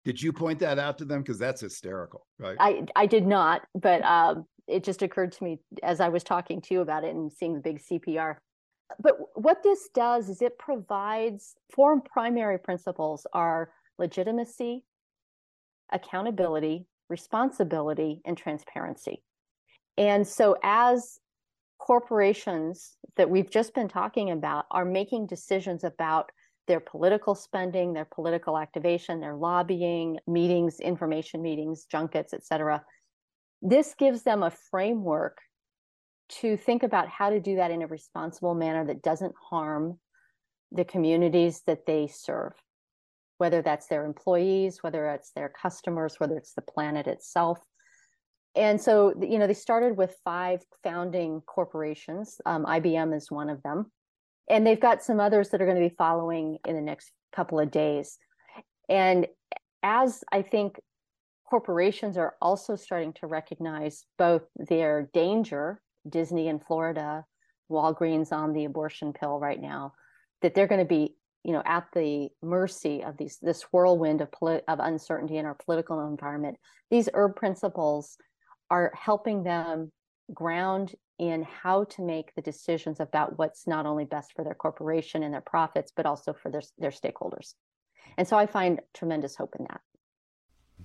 Did 0.05 0.21
you 0.21 0.33
point 0.33 0.59
that 0.59 0.79
out 0.79 0.97
to 0.97 1.05
them? 1.05 1.21
Because 1.21 1.39
that's 1.39 1.61
hysterical, 1.61 2.27
right? 2.37 2.57
I, 2.59 2.83
I 2.95 3.05
did 3.05 3.25
not, 3.25 3.61
but 3.73 4.03
um, 4.03 4.45
it 4.67 4.83
just 4.83 5.01
occurred 5.01 5.31
to 5.33 5.43
me 5.43 5.59
as 5.81 5.99
I 5.99 6.09
was 6.09 6.23
talking 6.23 6.61
to 6.61 6.73
you 6.73 6.81
about 6.81 7.03
it 7.03 7.15
and 7.15 7.31
seeing 7.31 7.53
the 7.53 7.61
big 7.61 7.81
CPR. 7.81 8.35
But 8.99 9.15
what 9.35 9.63
this 9.63 9.89
does 9.93 10.29
is 10.29 10.41
it 10.41 10.57
provides 10.59 11.55
four 11.73 12.01
primary 12.01 12.59
principles 12.59 13.25
are 13.33 13.71
legitimacy, 13.97 14.83
accountability, 15.91 16.85
responsibility, 17.09 18.21
and 18.25 18.37
transparency. 18.37 19.23
And 19.97 20.27
so 20.27 20.57
as 20.63 21.19
corporations 21.79 22.95
that 23.17 23.29
we've 23.29 23.49
just 23.49 23.73
been 23.73 23.87
talking 23.87 24.31
about 24.31 24.65
are 24.71 24.85
making 24.85 25.27
decisions 25.27 25.83
about 25.83 26.31
their 26.67 26.79
political 26.79 27.35
spending, 27.35 27.93
their 27.93 28.07
political 28.13 28.57
activation, 28.57 29.19
their 29.19 29.35
lobbying, 29.35 30.17
meetings, 30.27 30.79
information 30.79 31.41
meetings, 31.41 31.85
junkets, 31.85 32.33
et 32.33 32.45
cetera. 32.45 32.83
This 33.61 33.95
gives 33.97 34.23
them 34.23 34.43
a 34.43 34.51
framework 34.71 35.39
to 36.29 36.57
think 36.57 36.83
about 36.83 37.09
how 37.09 37.29
to 37.29 37.39
do 37.39 37.57
that 37.57 37.71
in 37.71 37.81
a 37.81 37.87
responsible 37.87 38.55
manner 38.55 38.85
that 38.85 39.01
doesn't 39.01 39.33
harm 39.49 39.99
the 40.71 40.85
communities 40.85 41.61
that 41.67 41.85
they 41.85 42.07
serve, 42.07 42.53
whether 43.37 43.61
that's 43.61 43.87
their 43.87 44.05
employees, 44.05 44.81
whether 44.81 45.07
it's 45.09 45.31
their 45.31 45.49
customers, 45.49 46.15
whether 46.17 46.37
it's 46.37 46.53
the 46.53 46.61
planet 46.61 47.07
itself. 47.07 47.59
And 48.55 48.79
so, 48.79 49.13
you 49.21 49.37
know, 49.37 49.47
they 49.47 49.53
started 49.53 49.97
with 49.97 50.15
five 50.23 50.61
founding 50.83 51.41
corporations. 51.41 52.39
Um, 52.45 52.65
IBM 52.65 53.15
is 53.15 53.29
one 53.29 53.49
of 53.49 53.61
them 53.63 53.91
and 54.49 54.65
they've 54.65 54.79
got 54.79 55.03
some 55.03 55.19
others 55.19 55.49
that 55.49 55.61
are 55.61 55.65
going 55.65 55.81
to 55.81 55.89
be 55.89 55.95
following 55.95 56.57
in 56.65 56.75
the 56.75 56.81
next 56.81 57.11
couple 57.33 57.59
of 57.59 57.71
days. 57.71 58.17
And 58.89 59.27
as 59.83 60.23
i 60.31 60.41
think 60.41 60.79
corporations 61.47 62.17
are 62.17 62.35
also 62.41 62.75
starting 62.75 63.13
to 63.13 63.27
recognize 63.27 64.05
both 64.17 64.43
their 64.55 65.09
danger 65.13 65.81
disney 66.09 66.47
in 66.47 66.57
florida 66.57 67.25
walgreens 67.69 68.31
on 68.31 68.53
the 68.53 68.65
abortion 68.65 69.13
pill 69.13 69.39
right 69.39 69.61
now 69.61 69.93
that 70.41 70.55
they're 70.55 70.67
going 70.67 70.79
to 70.79 70.85
be 70.85 71.15
you 71.43 71.51
know 71.51 71.61
at 71.65 71.85
the 71.93 72.29
mercy 72.41 73.03
of 73.03 73.17
these 73.17 73.37
this 73.41 73.63
whirlwind 73.71 74.21
of 74.21 74.31
polit- 74.31 74.63
of 74.67 74.79
uncertainty 74.79 75.37
in 75.37 75.45
our 75.45 75.55
political 75.65 76.07
environment. 76.07 76.57
These 76.89 77.09
Erb 77.13 77.35
principles 77.35 78.17
are 78.69 78.91
helping 78.95 79.43
them 79.43 79.91
ground 80.33 80.95
in 81.19 81.43
how 81.43 81.83
to 81.85 82.01
make 82.01 82.33
the 82.35 82.41
decisions 82.41 82.99
about 82.99 83.37
what's 83.37 83.67
not 83.67 83.85
only 83.85 84.05
best 84.05 84.33
for 84.33 84.43
their 84.43 84.55
corporation 84.55 85.23
and 85.23 85.33
their 85.33 85.41
profits, 85.41 85.91
but 85.95 86.05
also 86.05 86.33
for 86.33 86.49
their, 86.49 86.61
their 86.77 86.91
stakeholders. 86.91 87.53
And 88.17 88.27
so 88.27 88.37
I 88.37 88.45
find 88.45 88.79
tremendous 88.93 89.35
hope 89.35 89.55
in 89.57 89.65
that. 89.69 89.81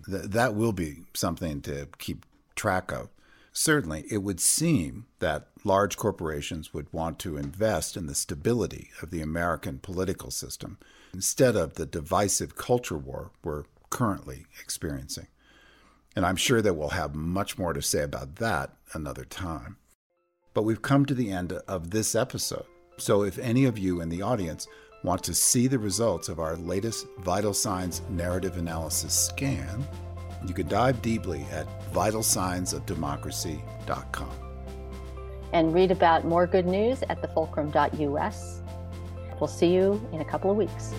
Th- 0.07 0.31
that 0.31 0.55
will 0.55 0.73
be 0.73 1.05
something 1.15 1.61
to 1.63 1.89
keep 1.99 2.25
track 2.55 2.93
of. 2.93 3.09
Certainly, 3.53 4.05
it 4.11 4.19
would 4.19 4.41
seem 4.41 5.07
that 5.19 5.49
large 5.65 5.97
corporations 5.97 6.73
would 6.73 6.93
want 6.93 7.19
to 7.21 7.37
invest 7.37 7.97
in 7.97 8.07
the 8.07 8.15
stability 8.15 8.91
of 9.03 9.11
the 9.11 9.21
American 9.21 9.79
political 9.79 10.31
system 10.31 10.79
instead 11.13 11.57
of 11.57 11.75
the 11.75 11.87
divisive 11.87 12.55
culture 12.55 12.99
war 12.99 13.33
we're 13.43 13.65
currently 13.91 14.47
experiencing. 14.61 15.27
And 16.15 16.25
I'm 16.25 16.37
sure 16.37 16.63
that 16.63 16.75
we'll 16.75 16.91
have 16.91 17.15
much 17.15 17.59
more 17.59 17.73
to 17.73 17.83
say 17.83 18.03
about 18.03 18.37
that 18.37 18.77
another 18.93 19.25
time. 19.25 19.77
But 20.59 20.65
we've 20.65 20.83
come 20.83 21.07
to 21.07 21.15
the 21.15 21.31
end 21.31 21.53
of 21.53 21.91
this 21.91 22.17
episode. 22.17 22.65
So 22.97 23.23
if 23.23 23.39
any 23.39 23.67
of 23.67 23.79
you 23.79 24.01
in 24.01 24.09
the 24.09 24.23
audience 24.23 24.67
want 25.05 25.23
to 25.23 25.33
see 25.33 25.69
the 25.69 25.79
results 25.79 26.29
of 26.29 26.41
our 26.41 26.57
latest 26.57 27.07
vital 27.21 27.55
signs 27.55 28.03
narrative 28.11 28.57
analysis 28.57 29.15
scan, 29.15 29.87
you 30.49 30.53
can 30.53 30.67
dive 30.67 31.01
deeply 31.01 31.47
at 31.53 31.69
vitalsignsofdemocracy.com. 31.93 34.31
And 35.53 35.73
read 35.73 35.93
about 35.93 36.25
more 36.25 36.49
good 36.49 36.67
news 36.67 37.05
at 37.09 37.23
thefulcrum.us. 37.23 38.61
We'll 39.39 39.47
see 39.47 39.73
you 39.73 40.05
in 40.13 40.23
a 40.23 40.25
couple 40.25 40.51
of 40.51 40.57
weeks. 40.57 40.93